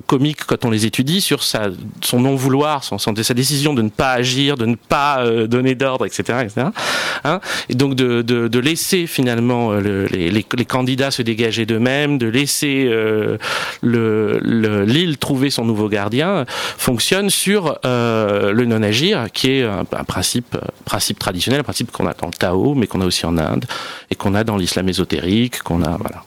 [0.06, 1.68] comiques quand on les étudie sur sa,
[2.02, 5.74] son non vouloir, son, son- sa décision de ne pas agir, de ne pas donner
[5.74, 6.66] d'ordre, etc., etc.
[7.24, 12.18] Hein et donc de, de, laisser finalement le- les, les, les candidats se dégager d'eux-mêmes,
[12.18, 13.36] de laisser euh,
[13.82, 16.44] le- le- l'île trouver son nouveau gardien,
[16.76, 22.06] fonctionne sur euh, le non-agir, qui est un, un principe, principe traditionnel, un principe qu'on
[22.06, 23.64] a dans le Tao, mais qu'on a aussi en Inde,
[24.10, 26.22] et qu'on a dans l'islam ésotérique, qu'on a voilà.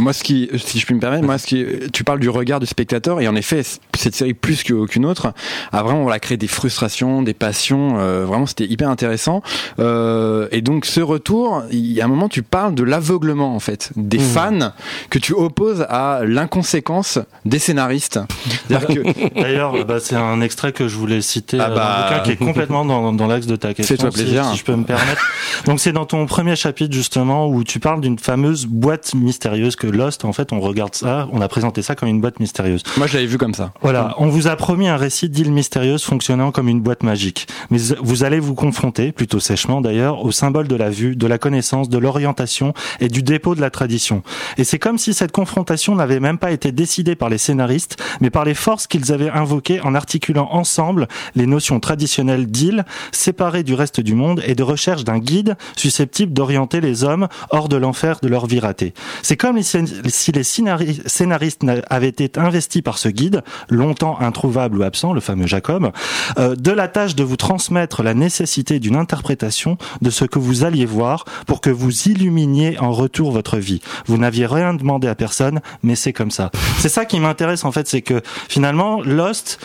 [0.00, 2.60] Moi, ce qui, si je puis me permettre, moi, ce qui, tu parles du regard
[2.60, 3.62] du spectateur, et en effet,
[3.96, 5.32] cette série plus qu'aucune autre
[5.72, 7.98] a vraiment voilà, créé des frustrations, des passions.
[7.98, 9.42] euh, vraiment, c'était hyper intéressant.
[9.78, 13.60] Euh, et donc, ce retour, il y a un moment, tu parles de l'aveuglement en
[13.60, 14.22] fait des Mmh.
[14.22, 14.72] fans
[15.10, 18.20] que tu opposes à l'inconséquence des scénaristes.
[18.68, 22.06] Que D'ailleurs, bah, c'est un extrait que je voulais citer Ah euh, dans bah.
[22.08, 23.96] bouquin qui est complètement dans, dans l'axe de ta question.
[23.96, 24.44] Fais-toi si- plaisir.
[24.52, 25.24] Si, je peux me permettre.
[25.64, 29.86] Donc c'est dans ton premier chapitre justement où tu parles d'une fameuse boîte mystérieuse que
[29.90, 32.82] Lost, en fait, on regarde ça, on a présenté ça comme une boîte mystérieuse.
[32.96, 33.72] moi, je l'avais vu comme ça.
[33.82, 37.46] Voilà, on vous a promis un récit d'île mystérieuse fonctionnant comme une boîte magique.
[37.70, 41.38] Mais vous allez vous confronter, plutôt sèchement d'ailleurs, au symbole de la vue, de la
[41.38, 44.22] connaissance, de l'orientation et du dépôt de la tradition.
[44.58, 48.30] Et c'est comme si cette confrontation n'avait même pas été décidée par les scénaristes, mais
[48.30, 53.74] par les forces qu'ils avaient invoquées en articulant ensemble les notions traditionnelles d'île, séparées du
[53.74, 58.18] reste du monde et de recherche d'un guide susceptible d'orienter les hommes hors de l'enfer
[58.22, 58.94] de leur vie ratée.
[59.22, 63.42] C'est comme les scén- si les scénari- scénaristes n'a- avaient été investis par ce guide,
[63.68, 65.90] longtemps introuvable ou absent, le fameux Jacob,
[66.38, 70.64] euh, de la tâche de vous transmettre la nécessité d'une interprétation de ce que vous
[70.64, 73.80] alliez voir pour que vous illuminiez en retour votre vie.
[74.06, 76.50] Vous n'aviez rien demandé à personne, mais c'est comme ça.
[76.78, 79.58] C'est ça qui m'intéresse en fait, c'est que finalement Lost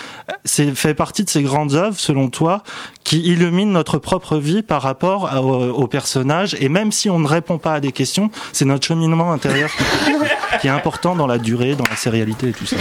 [0.44, 2.64] c'est fait partie de ces grandes œuvres, selon toi,
[3.04, 6.56] qui illuminent notre propre vie par rapport à- au, au personnage.
[6.60, 9.70] Et même si on ne répond pas à des questions, c'est notre cheminement intérieur
[10.62, 12.78] qui est important dans la durée, dans la sérialité et tout ça.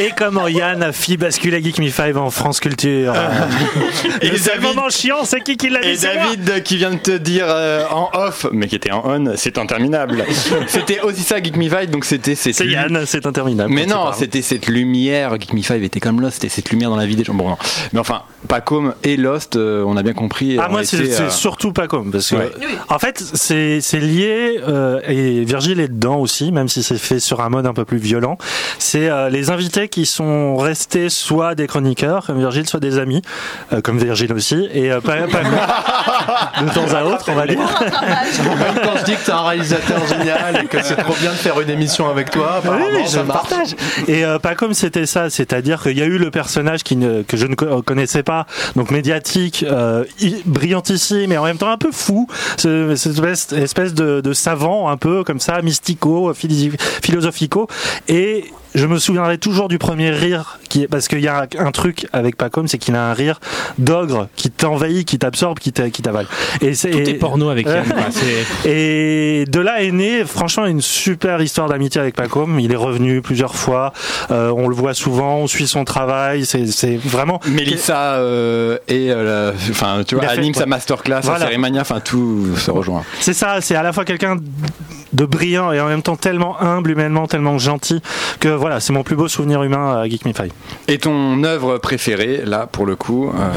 [0.00, 3.14] Et comment Yann a fait basculer Geek Me 5 en France Culture
[4.22, 5.96] Et C'est le David- moment chiant, c'est qui qui l'a dit Et.
[5.96, 9.58] David qui vient de te dire euh, en off, mais qui était en on, c'est
[9.58, 10.24] interminable.
[10.66, 13.72] c'était aussi ça Geek Me Five, donc c'était cette C'est Yann, c'est interminable.
[13.72, 15.32] Mais non, c'était cette lumière.
[15.40, 17.34] Geek Me Five était comme Lost, c'était cette lumière dans la vie des gens.
[17.34, 17.58] Bon, non.
[17.92, 20.58] mais enfin, Pacom et Lost, euh, on a bien compris.
[20.60, 22.10] Ah, moi, c'est euh, surtout pas comme.
[22.10, 22.50] Parce que, Ouais.
[22.88, 27.20] en fait, c'est c'est lié, euh, et Virgile est dedans aussi, même si c'est fait
[27.20, 28.38] sur un mode un peu plus violent.
[28.78, 33.22] C'est euh, les invités qui sont restés soit des chroniqueurs, comme Virgile, soit des amis,
[33.72, 35.42] euh, comme Virgile aussi, et euh, pas, pas-
[36.62, 37.58] de temps à autre, on va dire.
[37.58, 41.36] Même quand je dis que t'es un réalisateur génial et que c'est trop bien de
[41.36, 43.74] faire une émission avec toi, Oui, je ça partage.
[44.06, 47.22] Et euh, pas comme c'était ça, c'est-à-dire qu'il y a eu le personnage qui ne,
[47.22, 48.46] que je ne co- connaissais pas,
[48.76, 53.52] donc médiatique, euh, i- brillantissime, mais en même temps un peu fou, ce- cette espèce,
[53.52, 56.30] espèce de, de savant un peu comme ça, mystico,
[57.02, 57.68] philosophico,
[58.08, 58.44] et
[58.74, 62.06] je me souviendrai toujours du premier rire, qui est, parce qu'il y a un, truc
[62.12, 63.40] avec Pacom, c'est qu'il a un rire
[63.78, 66.26] d'ogre qui t'envahit, qui t'absorbe, qui t'a- qui t'avale.
[66.60, 67.84] Et c'est Tout est porno avec Yann,
[68.64, 72.58] et de là est née, franchement, une super histoire d'amitié avec Pacom.
[72.60, 73.92] Il est revenu plusieurs fois.
[74.30, 76.44] Euh, on le voit souvent, on suit son travail.
[76.46, 77.40] C'est vraiment.
[77.46, 81.38] Mélissa euh, et euh, la- enfin tu vois fait- anime sa masterclass, Voilà.
[81.40, 83.04] sa cérémonie, enfin tout se rejoint.
[83.20, 84.36] C'est ça, c'est à la fois quelqu'un
[85.12, 88.00] de brillant et en même temps tellement humble humainement, tellement gentil
[88.40, 90.52] que voilà, c'est mon plus beau souvenir humain à Geek Me Five.
[90.88, 93.50] Et ton œuvre préférée là pour le coup euh,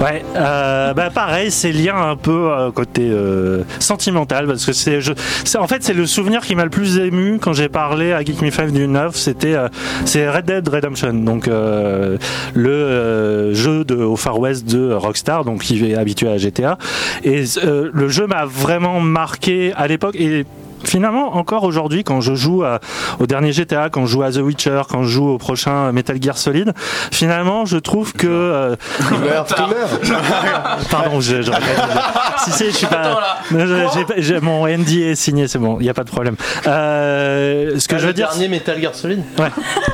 [0.00, 4.98] Ouais, euh, bah pareil, c'est lié un peu euh, côté euh, sentimental parce que c'est,
[5.56, 8.42] en fait c'est le souvenir qui m'a le plus ému quand j'ai parlé à Geek
[8.42, 9.68] Me Five d'une œuvre, c'était euh,
[10.04, 12.18] c'est Red Dead Redemption, donc euh,
[12.54, 16.76] le euh, jeu de, au Far West de Rockstar, donc qui est habitué à GTA,
[17.24, 20.44] et euh, le jeu m'a vraiment marqué à l'époque et
[20.86, 22.80] Finalement, encore aujourd'hui, quand je joue à-
[23.18, 26.16] au dernier GTA, quand je joue à The Witcher, quand je joue au prochain Metal
[26.22, 26.72] Gear Solid,
[27.12, 28.76] finalement, je trouve que euh,
[30.90, 31.50] Pardon, je, je
[32.44, 33.18] si si, je suis pas.
[34.18, 36.36] J'ai mon ND est signé, c'est bon, il y a pas de problème.
[36.66, 39.20] Euh, ce que Ah, je le veux dire, dernier Metal Gear Solid?
[39.38, 39.48] Ouais.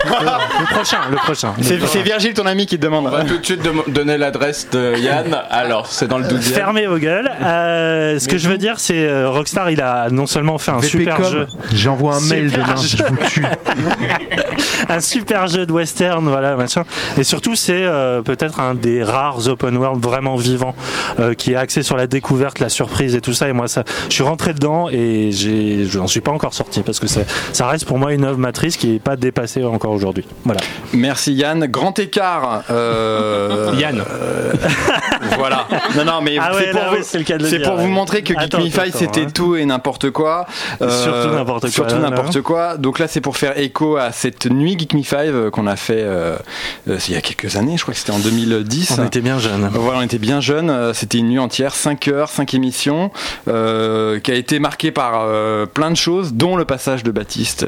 [0.04, 1.54] le prochain, le prochain.
[1.60, 3.06] C'est Le Virgile ton ami qui te demande.
[3.06, 5.36] On va tout de suite dem- donner l'adresse de Yann.
[5.50, 7.30] Alors, c'est dans le 12 Fermez vos gueules.
[7.42, 10.80] Euh, ce que je veux dire, c'est euh, Rockstar, il a non seulement fait un
[10.86, 11.46] VPcom, jeu.
[11.72, 12.98] j'envoie un mail demain, jeu.
[12.98, 13.44] je vous tue.
[14.88, 16.84] un super jeu de western, voilà, machin.
[17.18, 20.74] Et surtout, c'est euh, peut-être un des rares open world vraiment vivants
[21.20, 23.48] euh, qui est axé sur la découverte, la surprise et tout ça.
[23.48, 27.00] Et moi, ça, je suis rentré dedans et je n'en suis pas encore sorti parce
[27.00, 30.24] que ça, reste pour moi une œuvre matrice qui n'est pas dépassée encore aujourd'hui.
[30.44, 30.60] Voilà.
[30.92, 31.66] Merci Yann.
[31.66, 32.64] Grand écart.
[32.70, 34.00] euh, Yann.
[34.00, 34.52] euh,
[35.38, 35.66] voilà.
[35.96, 37.58] Non, non, mais Ah c'est ouais, pour, là, vous, c'est le cas de le c'est
[37.58, 38.52] dire, pour vous montrer que Geek
[38.94, 39.26] c'était hein.
[39.32, 40.46] tout et n'importe quoi.
[40.80, 42.76] Euh, Surtout n'importe quoi, Surtout là, n'importe quoi.
[42.76, 45.76] Donc là, c'est pour faire écho à cette nuit Geek Me Five euh, qu'on a
[45.76, 46.36] fait euh,
[46.86, 47.76] il y a quelques années.
[47.76, 48.96] Je crois que c'était en 2010.
[48.98, 49.68] On était bien jeunes.
[49.72, 50.92] Voilà, on était bien jeunes.
[50.94, 53.10] C'était une nuit entière, 5 heures, 5 émissions,
[53.48, 57.66] euh, qui a été marquée par euh, plein de choses, dont le passage de Baptiste,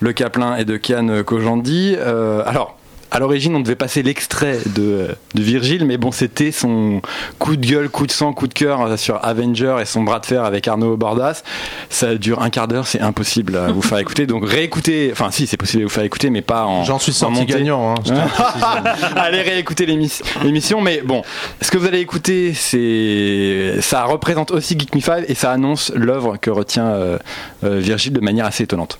[0.00, 1.94] Le Caplin et de Kian Kojandi.
[1.98, 2.75] Euh, alors.
[3.10, 7.00] À l'origine, on devait passer l'extrait de, de Virgile, mais bon, c'était son
[7.38, 10.18] coup de gueule, coup de sang, coup de cœur euh, sur Avenger et son bras
[10.18, 11.42] de fer avec Arnaud Bordas.
[11.88, 14.26] Ça dure un quart d'heure, c'est impossible à vous faire écouter.
[14.26, 16.84] Donc réécoutez, enfin si, c'est possible de vous faire écouter, mais pas en.
[16.84, 17.52] J'en suis sorti montée.
[17.54, 17.94] gagnant.
[17.94, 18.28] Hein,
[18.62, 18.82] à.
[19.16, 21.22] Allez réécouter l'émis- l'émission, mais bon,
[21.62, 25.92] ce que vous allez écouter, c'est ça représente aussi Geek Me Five et ça annonce
[25.94, 27.18] l'œuvre que retient euh,
[27.64, 28.98] euh, Virgile de manière assez étonnante.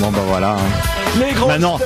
[0.00, 0.50] Bon bah voilà.
[0.52, 1.20] hein.
[1.20, 1.78] Les grosses Maintenant,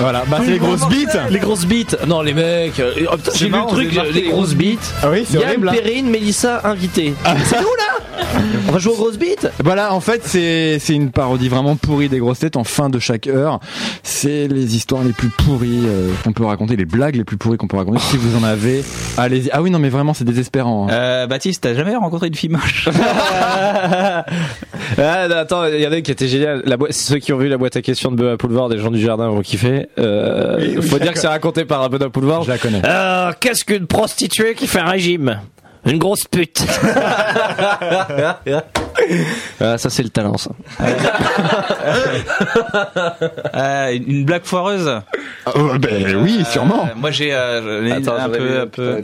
[0.00, 1.16] voilà, bah c'est les grosses bites.
[1.30, 1.96] Les grosses bites.
[2.08, 2.80] Non, les mecs.
[2.80, 4.94] euh, oh, putain, J'ai vu le marrant, truc, vous avez les marqué grosses bites.
[5.02, 5.68] Ah oui, c'est Yann, horrible.
[5.68, 5.72] hein.
[5.72, 7.14] Perrine, Mélissa, invité.
[7.44, 11.10] C'est nous là On va jouer aux grosses bites Voilà, en fait, c'est c'est une
[11.12, 13.60] parodie vraiment pourrie des grosses têtes en fin de chaque heure.
[14.02, 17.58] C'est les histoires les plus pourries euh, qu'on peut raconter, les blagues les plus pourries
[17.58, 18.00] qu'on peut raconter.
[18.00, 18.82] Si vous en avez,
[19.16, 19.50] allez-y.
[19.52, 20.88] Ah oui, non, mais vraiment, c'est désespérant.
[20.90, 20.92] hein.
[20.92, 22.88] Euh, Baptiste, t'as jamais rencontré une fille moche
[24.98, 26.62] ah, non, Attends, il y en a une qui était géniale.
[26.66, 28.90] La boîte- ceux qui ont vu la boîte à questions de Benoît Poulevard, des gens
[28.90, 29.86] du jardin vont kiffer.
[29.98, 32.42] Euh, Oui, faut dire que c'est raconté par Benoît Poulevard.
[32.42, 32.82] Je la connais.
[32.84, 35.38] Euh, Qu'est-ce qu'une prostituée qui fait un régime?
[35.84, 36.64] Une grosse pute.
[39.60, 40.50] ah, ça c'est le talent ça.
[43.54, 44.90] Euh, Une blague foireuse?
[45.54, 46.84] Oh, ben oui, sûrement.
[46.86, 48.00] Euh, Moi j'ai euh,
[48.32, 49.02] peu, un peu.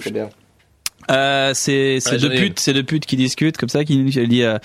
[1.11, 4.29] Euh, c'est c'est deux ai putes, c'est deux putes qui discutent comme ça, qui elle
[4.29, 4.59] dit euh,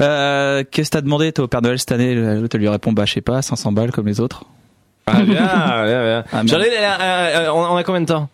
[0.00, 2.14] euh, qu'est-ce que t'as demandé toi au Père Noël cette année?
[2.14, 4.44] L'autre lui répond bah je sais pas, 500 balles comme les autres.
[5.06, 6.24] Ah, bien, bien, bien.
[6.32, 8.28] Ah, J'en ai, euh, euh, on on a combien de temps?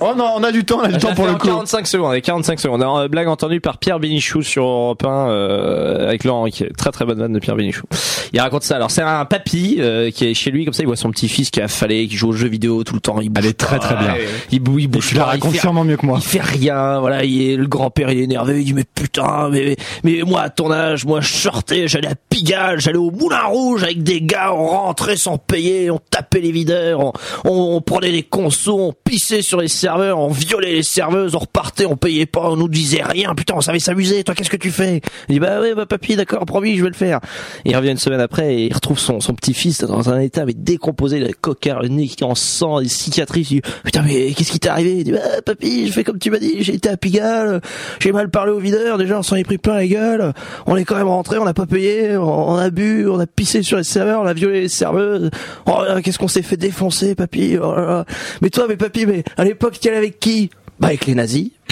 [0.00, 1.48] Oh non, on a du temps, on a du temps pour le coup.
[1.48, 2.82] 45 secondes, allez, 45 secondes.
[2.82, 6.76] Alors, euh, blague entendue par Pierre Bénichou sur Europe 1, euh, avec Laurent qui est
[6.76, 7.84] très très bonne vanne de Pierre Bénichou.
[8.32, 8.76] Il raconte ça.
[8.76, 11.50] Alors c'est un papy euh, qui est chez lui comme ça, il voit son petit-fils
[11.50, 13.20] qui a affalé, qui joue aux jeux vidéo tout le temps.
[13.20, 14.14] Il bouge Elle est très très bien.
[14.52, 16.18] Il bouge, il Et bouge tu la racontes fait- sûrement mieux que moi.
[16.20, 19.48] il fait rien, voilà, il est, le grand-père il est énervé, il dit mais putain,
[19.50, 23.42] mais, mais moi à ton âge, moi je sortais, j'allais à Pigalle, j'allais au Moulin
[23.46, 27.12] Rouge avec des gars, on rentrait sans payer, on tapait les videurs, on,
[27.44, 31.38] on, on prenait des consos, on pissait sur les serveurs, on violait les serveuses, on
[31.38, 34.56] repartait, on payait pas, on nous disait rien, putain on savait s'amuser, toi qu'est-ce que
[34.56, 35.00] tu fais?
[35.28, 37.20] Il dit bah ouais bah papy d'accord, promis je vais le faire.
[37.64, 41.18] Il revient une semaine après et il retrouve son, petit-fils dans un état mais décomposé,
[41.18, 44.68] le cocard, le nez en sang, des cicatrices, il dit putain mais qu'est-ce qui t'est
[44.68, 44.98] arrivé?
[44.98, 47.62] Il dit bah papy je fais comme tu m'as dit, j'ai été à Pigalle,
[48.00, 50.32] j'ai mal parlé au videur, déjà on s'en est pris plein la gueule,
[50.66, 53.62] on est quand même rentré, on n'a pas payé, on, a bu, on a pissé
[53.62, 55.30] sur les serveurs, on a violé les serveuses,
[55.66, 58.04] oh qu'est-ce qu'on s'est fait défoncer papy, oh là là.
[58.42, 61.50] mais toi mais papy mais à l'époque tu allais avec qui Bah avec les nazis.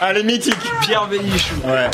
[0.00, 0.54] Allez, mythique.
[0.82, 1.54] Pierre Bénichou.
[1.66, 1.88] Ouais.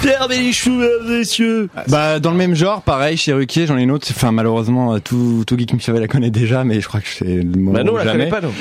[0.00, 1.68] Pierre Bénichou, mesdames et messieurs.
[1.88, 4.06] Bah dans le même genre, pareil chez Ruquier, j'en ai une autre.
[4.10, 7.08] Enfin malheureusement, euh, tout tout geek me savait la connaît déjà, mais je crois que
[7.08, 8.28] c'est le moment Bah, nous, on ou la jamais.
[8.28, 8.52] connaît pas, nous.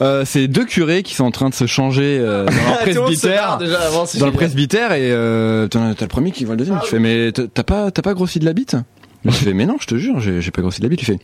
[0.00, 3.58] Euh, c'est deux curés qui sont en train de se changer euh, dans leur presbytère,
[3.58, 6.80] déjà avant, dans le presbytère, et euh, t'as le premier qui voit le deuxième.
[6.80, 8.76] qui fait mais t'as pas t'as pas grossi de la bite?
[9.24, 11.02] Je fais mais non, je te jure, j'ai pas grossi de la bite.
[11.02, 11.18] Il fait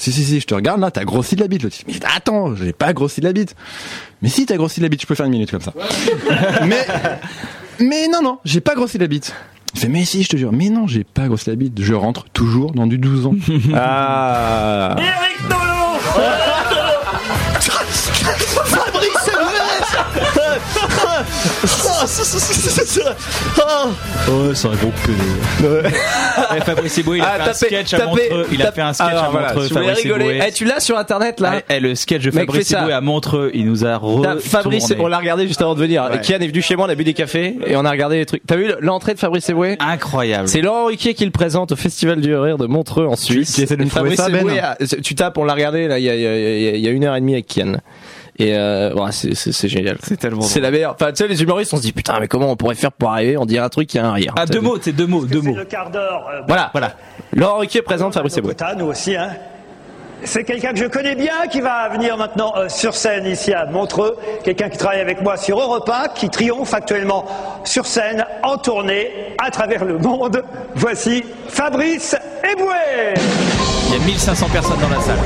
[0.00, 1.62] si si si, je te regarde là, t'as grossi de la bite.
[1.62, 3.54] L'autre, fait, mais attends, j'ai pas grossi de la bite.
[4.22, 5.74] Mais si t'as grossi de la bite, je peux faire une minute comme ça.
[6.66, 6.86] mais
[7.80, 9.34] mais non non, j'ai pas grossi de la bite.
[9.74, 10.52] Il fait mais si, je te jure.
[10.52, 11.78] Mais non, j'ai pas grossi de la bite.
[11.82, 13.34] Je rentre toujours dans du 12 ans.
[13.74, 14.96] Ah.
[14.98, 16.49] Eric
[24.28, 24.92] Oh, c'est un gros.
[26.52, 28.46] Ouais, Fabrice Eboué, il a Ah, fait un sketch à tapez- Montreux.
[28.52, 29.52] Il a fait un sketch à Montreux.
[29.54, 30.40] voulez Fabrice rigoler.
[30.46, 32.72] Eh, tu l'as sur internet là Eh, le sketch de Fabrice.
[32.72, 36.08] Eboué à Montreux, il nous a re Fabrice, on l'a regardé juste avant de venir.
[36.10, 36.20] Ouais.
[36.20, 38.26] Kian est venu chez moi, on a bu des cafés et on a regardé les
[38.26, 38.42] trucs.
[38.46, 39.76] T'as vu l'entrée de Fabrice Eboué?
[39.80, 40.48] Incroyable.
[40.48, 43.54] C'est Laurent Ruquier qui le présente au Festival du Rire de Montreux en Suisse.
[43.54, 44.60] tu trouver Fabrice Ben Eboué
[45.02, 47.34] tu tapes, on l'a regardé là, il y a, y a une heure et demie
[47.34, 47.76] avec Kian.
[48.38, 49.96] Et euh, ouais, c'est- c'est c'est génial.
[50.02, 50.92] C'est tellement C'est la meilleure.
[50.94, 53.10] Enfin, tu sais, les humoristes, on se dit putain, mais comment on pourrait faire pour
[53.10, 54.34] arriver On dirait un truc qui a un rire.
[54.38, 55.54] Ah, deux mots, c'est deux mots, deux mots.
[55.56, 56.26] Le quart d'heure.
[56.32, 56.92] euh, Voilà, voilà.
[57.34, 58.54] Laurent Ruquier présente Fabrice Eboué.
[58.78, 59.30] Nous aussi, hein.
[60.22, 63.64] C'est quelqu'un que je connais bien qui va venir maintenant euh, sur scène ici à
[63.64, 64.16] Montreux.
[64.44, 67.24] Quelqu'un qui travaille avec moi sur Europe 1, qui triomphe actuellement
[67.64, 69.10] sur scène, en tournée,
[69.42, 70.42] à travers le monde.
[70.74, 72.14] Voici Fabrice
[72.44, 73.14] Eboué.
[73.88, 75.18] Il y a 1500 personnes dans la salle.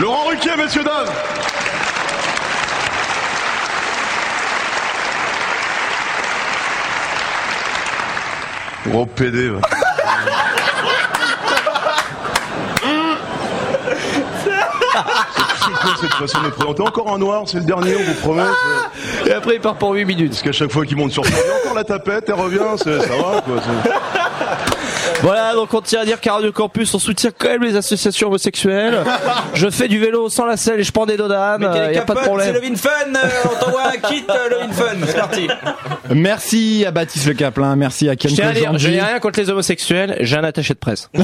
[0.00, 1.08] Laurent Ruquier, messieurs, dames
[8.86, 9.60] Gros PD, va.
[16.00, 18.42] Cette façon de présenter Encore un noir, c'est le dernier, on vous promet.
[19.26, 20.30] Et après, il part pour 8 minutes.
[20.30, 22.34] Parce qu'à chaque fois qu'il monte sur scène, il y a encore la tapette, elle
[22.34, 23.56] revient, ça va quoi.
[25.22, 28.28] Voilà, donc on tient à dire qu'à Radio Campus, on soutient quand même les associations
[28.28, 28.98] homosexuelles.
[29.54, 32.02] je fais du vélo sans la selle et je prends des dodanes, il y a
[32.02, 32.54] pas de problème.
[32.54, 35.48] C'est Levin Fun, euh, on t'envoie un kit euh, Levin Fun, c'est parti.
[36.10, 40.36] Merci à Baptiste Le Caplin, merci à Ken je n'ai rien contre les homosexuels, j'ai
[40.36, 41.10] un attaché de presse.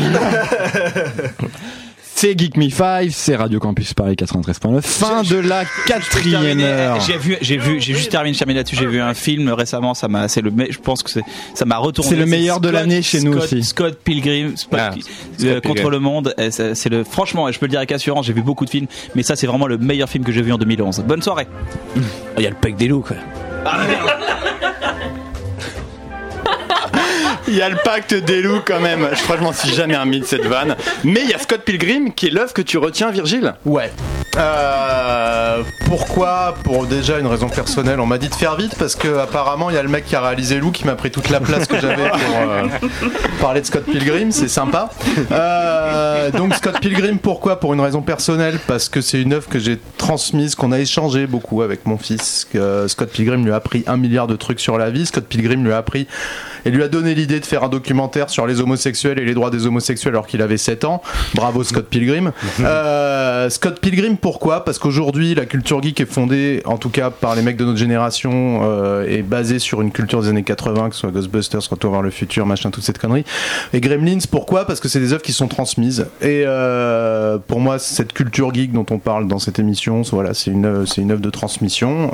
[2.24, 4.80] C'est Geek Me 5, c'est Radio Campus Paris 93.9.
[4.80, 6.64] Fin de la quatrième Terminé.
[6.64, 6.98] heure.
[7.02, 8.76] J'ai vu, j'ai vu, j'ai juste terminé, je termine là-dessus.
[8.76, 11.20] J'ai vu un film récemment, ça m'a, c'est le, je pense que c'est,
[11.52, 12.08] ça m'a retourné.
[12.08, 13.62] C'est le meilleur de Scott- l'année chez nous Scott- aussi.
[13.62, 15.04] Scott Pilgrim, Scott Ah, Scott
[15.44, 15.90] euh, contre Pilgrim.
[15.90, 16.34] le monde.
[16.48, 19.22] C'est le, franchement, je peux le dire avec assurance, j'ai vu beaucoup de films, mais
[19.22, 21.04] ça, c'est vraiment le meilleur film que j'ai vu en 2011.
[21.06, 21.46] Bonne soirée.
[22.38, 23.16] Il y a le pec des loups, quoi.
[27.46, 29.08] Il y a le pacte des loups quand même.
[29.12, 30.76] Je crois que je m'en suis jamais remis de cette vanne.
[31.04, 33.54] Mais il y a Scott Pilgrim qui est l'œuvre que tu retiens, Virgile.
[33.66, 33.92] Ouais.
[34.36, 36.54] Euh, pourquoi?
[36.64, 38.00] Pour déjà une raison personnelle.
[38.00, 40.16] On m'a dit de faire vite parce que apparemment il y a le mec qui
[40.16, 42.66] a réalisé Lou qui m'a pris toute la place que j'avais pour euh,
[43.40, 44.32] parler de Scott Pilgrim.
[44.32, 44.90] C'est sympa.
[45.30, 47.60] Euh, donc Scott Pilgrim, pourquoi?
[47.60, 51.26] Pour une raison personnelle parce que c'est une œuvre que j'ai transmise, qu'on a échangé
[51.26, 52.46] beaucoup avec mon fils.
[52.50, 55.06] Que Scott Pilgrim lui a appris un milliard de trucs sur la vie.
[55.06, 56.08] Scott Pilgrim lui a appris
[56.64, 59.50] et lui a donné l'idée de faire un documentaire sur les homosexuels et les droits
[59.50, 61.02] des homosexuels alors qu'il avait 7 ans.
[61.34, 62.32] Bravo Scott Pilgrim.
[62.60, 64.64] Euh, Scott Pilgrim, pourquoi?
[64.64, 67.78] Parce qu'aujourd'hui, la culture geek est fondée, en tout cas par les mecs de notre
[67.78, 71.92] génération, euh, est basée sur une culture des années 80, que ce soit Ghostbusters, Retour
[71.92, 73.24] vers le futur, machin, toute cette connerie.
[73.72, 74.66] Et Gremlins, pourquoi?
[74.66, 76.06] Parce que c'est des œuvres qui sont transmises.
[76.20, 80.50] Et euh, pour moi, cette culture geek dont on parle dans cette émission, voilà, c'est
[80.50, 82.10] une, œuvre- c'est une œuvre de transmission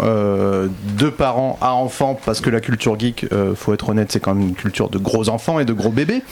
[0.99, 4.49] de parents à enfants, parce que la culture geek, faut être honnête, c'est quand même
[4.49, 6.23] une culture de gros enfants et de gros bébés,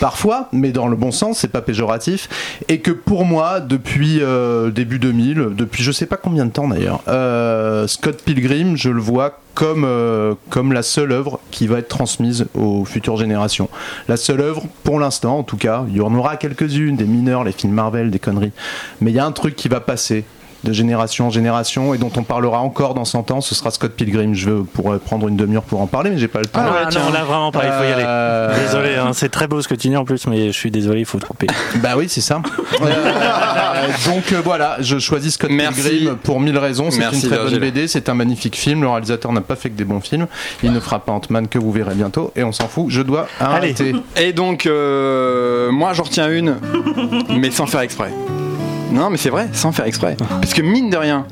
[0.00, 2.28] parfois, mais dans le bon sens, c'est pas péjoratif.
[2.68, 6.68] Et que pour moi, depuis euh, début 2000, depuis je sais pas combien de temps
[6.68, 11.78] d'ailleurs, euh, Scott Pilgrim, je le vois comme, euh, comme la seule œuvre qui va
[11.78, 13.70] être transmise aux futures générations.
[14.08, 17.44] La seule œuvre, pour l'instant en tout cas, il y en aura quelques-unes, des mineurs,
[17.44, 18.52] les films Marvel, des conneries,
[19.00, 20.24] mais il y a un truc qui va passer
[20.66, 23.92] de génération en génération et dont on parlera encore dans 100 ans, ce sera Scott
[23.92, 24.34] Pilgrim.
[24.34, 26.60] Je veux pourrais prendre une demi-heure pour en parler, mais j'ai pas le temps.
[26.62, 28.04] Ah ouais, non, là vraiment pas, il faut y aller.
[28.06, 30.70] Euh, Désolé, hein, c'est très beau ce que tu dis en plus, mais je suis
[30.70, 31.46] désolé, il faut tromper.
[31.76, 32.40] Bah oui, c'est ça.
[32.82, 35.82] Euh, donc euh, voilà, je choisis Scott Merci.
[35.82, 36.90] Pilgrim pour mille raisons.
[36.90, 38.82] C'est Merci, une très bonne BD, c'est un magnifique film.
[38.82, 40.26] Le réalisateur n'a pas fait que des bons films.
[40.62, 42.32] Il ne fera pas Ant-Man que vous verrez bientôt.
[42.34, 43.94] Et on s'en fout, je dois arrêter.
[44.16, 46.56] Et donc, euh, moi j'en retiens une,
[47.30, 48.12] mais sans faire exprès.
[48.90, 50.16] Non, mais c'est vrai, sans faire exprès.
[50.18, 51.26] Parce que mine de rien,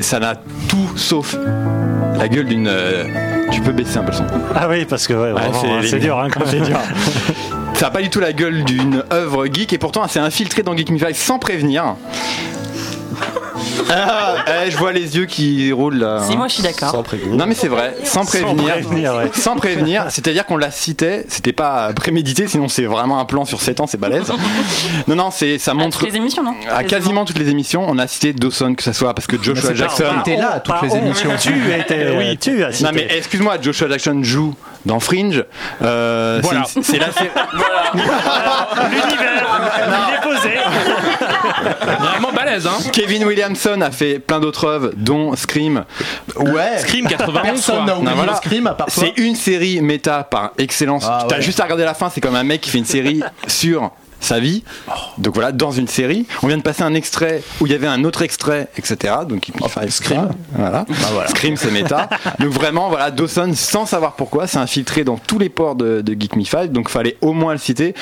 [0.00, 0.34] ça n'a
[0.68, 1.36] tout sauf
[2.16, 2.68] la gueule d'une.
[2.68, 3.04] euh,
[3.50, 4.24] tu peux baisser un peu le son.
[4.54, 5.98] Ah oui, parce que ouais, vraiment, hein, c'est limite.
[6.02, 6.78] dur, hein, quand c'est dur.
[7.74, 10.76] Ça n'a pas du tout la gueule d'une œuvre geek et pourtant c'est infiltré dans
[10.76, 11.96] Geek Me Five sans prévenir.
[13.90, 16.22] Ah, eh, je vois les yeux qui roulent là.
[16.28, 16.90] Si, moi, je suis d'accord.
[16.90, 17.36] Sans prévenir.
[17.36, 18.72] Non mais c'est vrai, sans prévenir.
[18.74, 19.30] prévenir, ouais.
[19.34, 23.60] Sans prévenir, c'est-à-dire qu'on la citait, c'était pas prémédité, sinon c'est vraiment un plan sur
[23.60, 24.32] 7 ans, c'est balèze.
[25.06, 25.98] Non, non, c'est, ça montre.
[26.00, 28.92] Toutes les émissions, non À quasiment toutes les émissions, on a cité Dawson, que ce
[28.92, 30.04] soit parce que Joshua Jackson.
[30.16, 31.30] pas- T'es là à toutes les on, émissions.
[31.40, 32.84] Tu étais, oui, tu as cité.
[32.84, 34.54] Non mais excuse-moi, Joshua Jackson joue
[34.86, 35.44] dans Fringe.
[35.82, 36.64] Euh, c'est Voilà.
[36.64, 37.30] c'est la série.
[38.90, 40.50] L'univers, il est posé.
[42.00, 42.78] Vraiment balèze, hein.
[42.92, 45.84] Kevin Williamson a fait plein d'autres œuvres, dont Scream.
[46.36, 46.78] Ouais.
[46.78, 48.34] Scream 91, Personne n'a oublié Non, voilà.
[48.36, 48.86] Scream à part.
[48.90, 51.04] C'est une série méta par excellence.
[51.08, 51.42] Ah, T'as ouais.
[51.42, 53.90] juste à regarder la fin, c'est comme un mec qui fait une série sur
[54.22, 54.62] sa vie.
[55.18, 56.26] Donc voilà, dans une série.
[56.42, 59.14] On vient de passer un extrait où il y avait un autre extrait, etc.
[59.28, 60.30] Donc il enfin, Scream.
[60.54, 60.84] Voilà.
[61.28, 62.08] Scream, c'est méta.
[62.38, 66.12] Donc vraiment, voilà, Dawson, sans savoir pourquoi, s'est infiltré dans tous les ports de, de
[66.18, 66.70] Geek Me 5.
[66.72, 67.94] Donc fallait au moins le citer.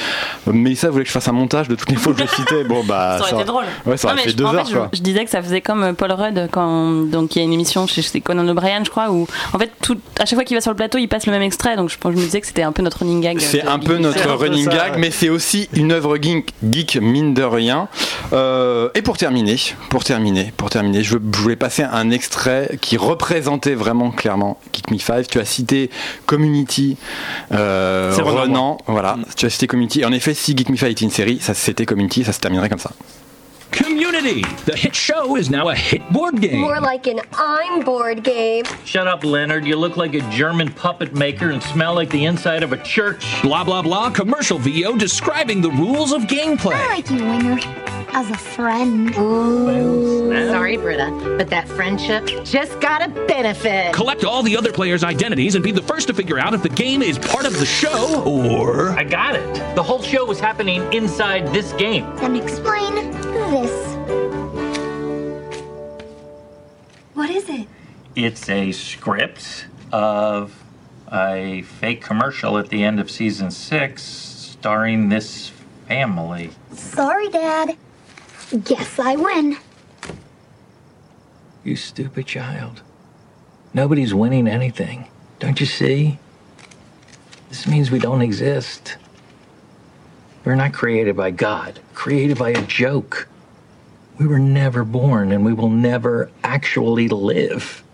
[0.47, 2.29] Mais ça voulait que je fasse un montage de toutes les fois que je le
[2.31, 2.65] citais?
[2.65, 3.17] Bon bah.
[3.19, 3.65] ça aurait été drôle.
[3.87, 4.89] Ouais, ça Non, aurait fait je- deux en heures fait, quoi.
[4.93, 7.45] je, je disais que ça faisait comme euh, Paul Rudd quand donc il y a
[7.45, 10.45] une émission chez, chez Conan O'Brien, je crois, où en fait tout, à chaque fois
[10.45, 11.77] qu'il va sur le plateau, il passe le même extrait.
[11.77, 13.39] Donc je, pense- je me disais que c'était un peu notre running gag.
[13.41, 14.99] C'est un peu Geek notre running ça, gag, ouais.
[14.99, 17.89] mais c'est aussi une œuvre geek, geek mine de rien.
[18.33, 19.57] Euh, et pour terminer,
[19.89, 24.99] pour terminer, pour terminer, je, voulais passer un extrait qui représentait vraiment clairement Geek Me
[24.99, 25.27] 5.
[25.29, 25.91] Tu as cité
[26.27, 26.97] Community,
[27.53, 29.17] euh, Renan, voilà.
[29.37, 30.05] Tu as cité Community.
[30.05, 32.69] En effet, si Geek Me 5 était une série, ça c'était Community, ça se terminerait
[32.69, 32.93] comme ça.
[33.71, 34.43] Community!
[34.65, 36.61] The hit show is now a hit board game.
[36.61, 38.65] More like an I'm bored game.
[38.85, 39.65] Shut up, Leonard.
[39.67, 43.25] You look like a German puppet maker and smell like the inside of a church.
[43.43, 44.11] Blah, blah, blah.
[44.11, 46.75] Commercial video describing the rules of gameplay.
[46.75, 47.59] I like you, Winger,
[48.13, 49.15] as a friend.
[49.15, 53.95] Sorry, Britta, but that friendship just got a benefit.
[53.95, 56.69] Collect all the other players' identities and be the first to figure out if the
[56.69, 58.91] game is part of the show or.
[58.91, 59.75] I got it.
[59.75, 62.05] The whole show was happening inside this game.
[62.17, 62.95] Then explain
[63.51, 63.97] this.
[67.15, 67.67] What is it?
[68.17, 70.63] It's a script of
[71.13, 75.53] a fake commercial at the end of season six starring this
[75.89, 76.51] family.
[76.73, 77.77] Sorry, Dad.
[78.51, 79.57] Guess I win.
[81.63, 82.83] You stupid child.
[83.73, 85.07] Nobody's winning anything.
[85.39, 86.19] Don't you see?
[87.49, 88.97] This means we don't exist.
[90.45, 93.29] We're not created by God, created by a joke.
[94.19, 97.85] We were never born and we will never actually live.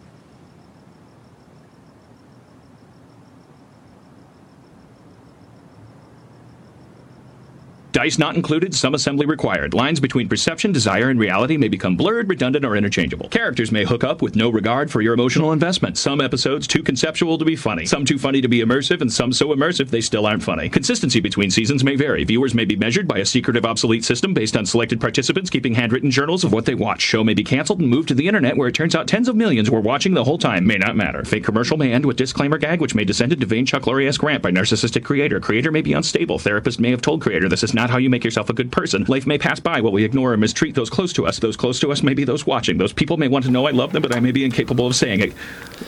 [7.97, 9.73] Dice not included, some assembly required.
[9.73, 13.31] Lines between perception, desire, and reality may become blurred, redundant, or interchangeable.
[13.31, 15.97] Characters may hook up with no regard for your emotional investment.
[15.97, 19.33] Some episodes too conceptual to be funny, some too funny to be immersive, and some
[19.33, 20.69] so immersive they still aren't funny.
[20.69, 22.23] Consistency between seasons may vary.
[22.25, 26.11] Viewers may be measured by a secretive, obsolete system based on selected participants keeping handwritten
[26.11, 27.01] journals of what they watch.
[27.01, 29.37] Show may be canceled and moved to the internet where it turns out tens of
[29.37, 30.67] millions were watching the whole time.
[30.67, 31.25] May not matter.
[31.25, 34.43] Fake commercial may end with disclaimer gag, which may descend into vain Chuck Lorre-esque rant
[34.43, 35.41] by narcissistic creator.
[35.41, 36.39] Creator may be unstable.
[36.39, 39.05] Therapist may have told creator this is not how you make yourself a good person.
[39.09, 41.39] Life may pass by while we ignore or mistreat those close to us.
[41.41, 42.79] Those close to us may be those watching.
[42.79, 44.95] Those people may want to know I love them, but I may be incapable of
[44.95, 45.33] saying it.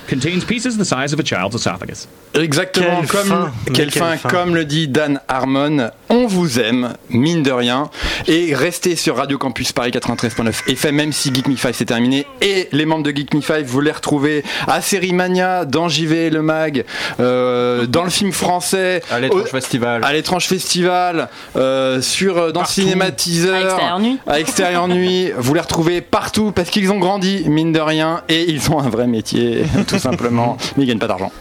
[0.07, 2.07] Contains pieces the size of a child's esophagus.
[2.35, 4.29] Exactement, Quelle comme, fin, quelle quelle fin, fin.
[4.29, 7.89] comme le dit Dan Harmon, on vous aime, mine de rien,
[8.27, 12.27] et restez sur Radio Campus Paris 93.9 FM, même si Geek Me 5 c'est terminé,
[12.43, 16.29] et les membres de Geek Me 5, vous les retrouvez à Série Mania, dans JV
[16.29, 16.85] le Mag,
[17.19, 20.05] euh, dans le film français, À l'étrange festival.
[20.05, 24.19] à l'étrange festival, euh, sur euh, dans le cinéma teaser, À Extérieur Nuit.
[24.27, 28.51] à Extérieur Nuit, vous les retrouvez partout parce qu'ils ont grandi, mine de rien, et
[28.51, 31.33] ils ont un vrai métier, tout simplement, mais ils gagnent pas d'argent.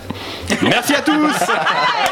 [0.61, 1.13] Merci à tous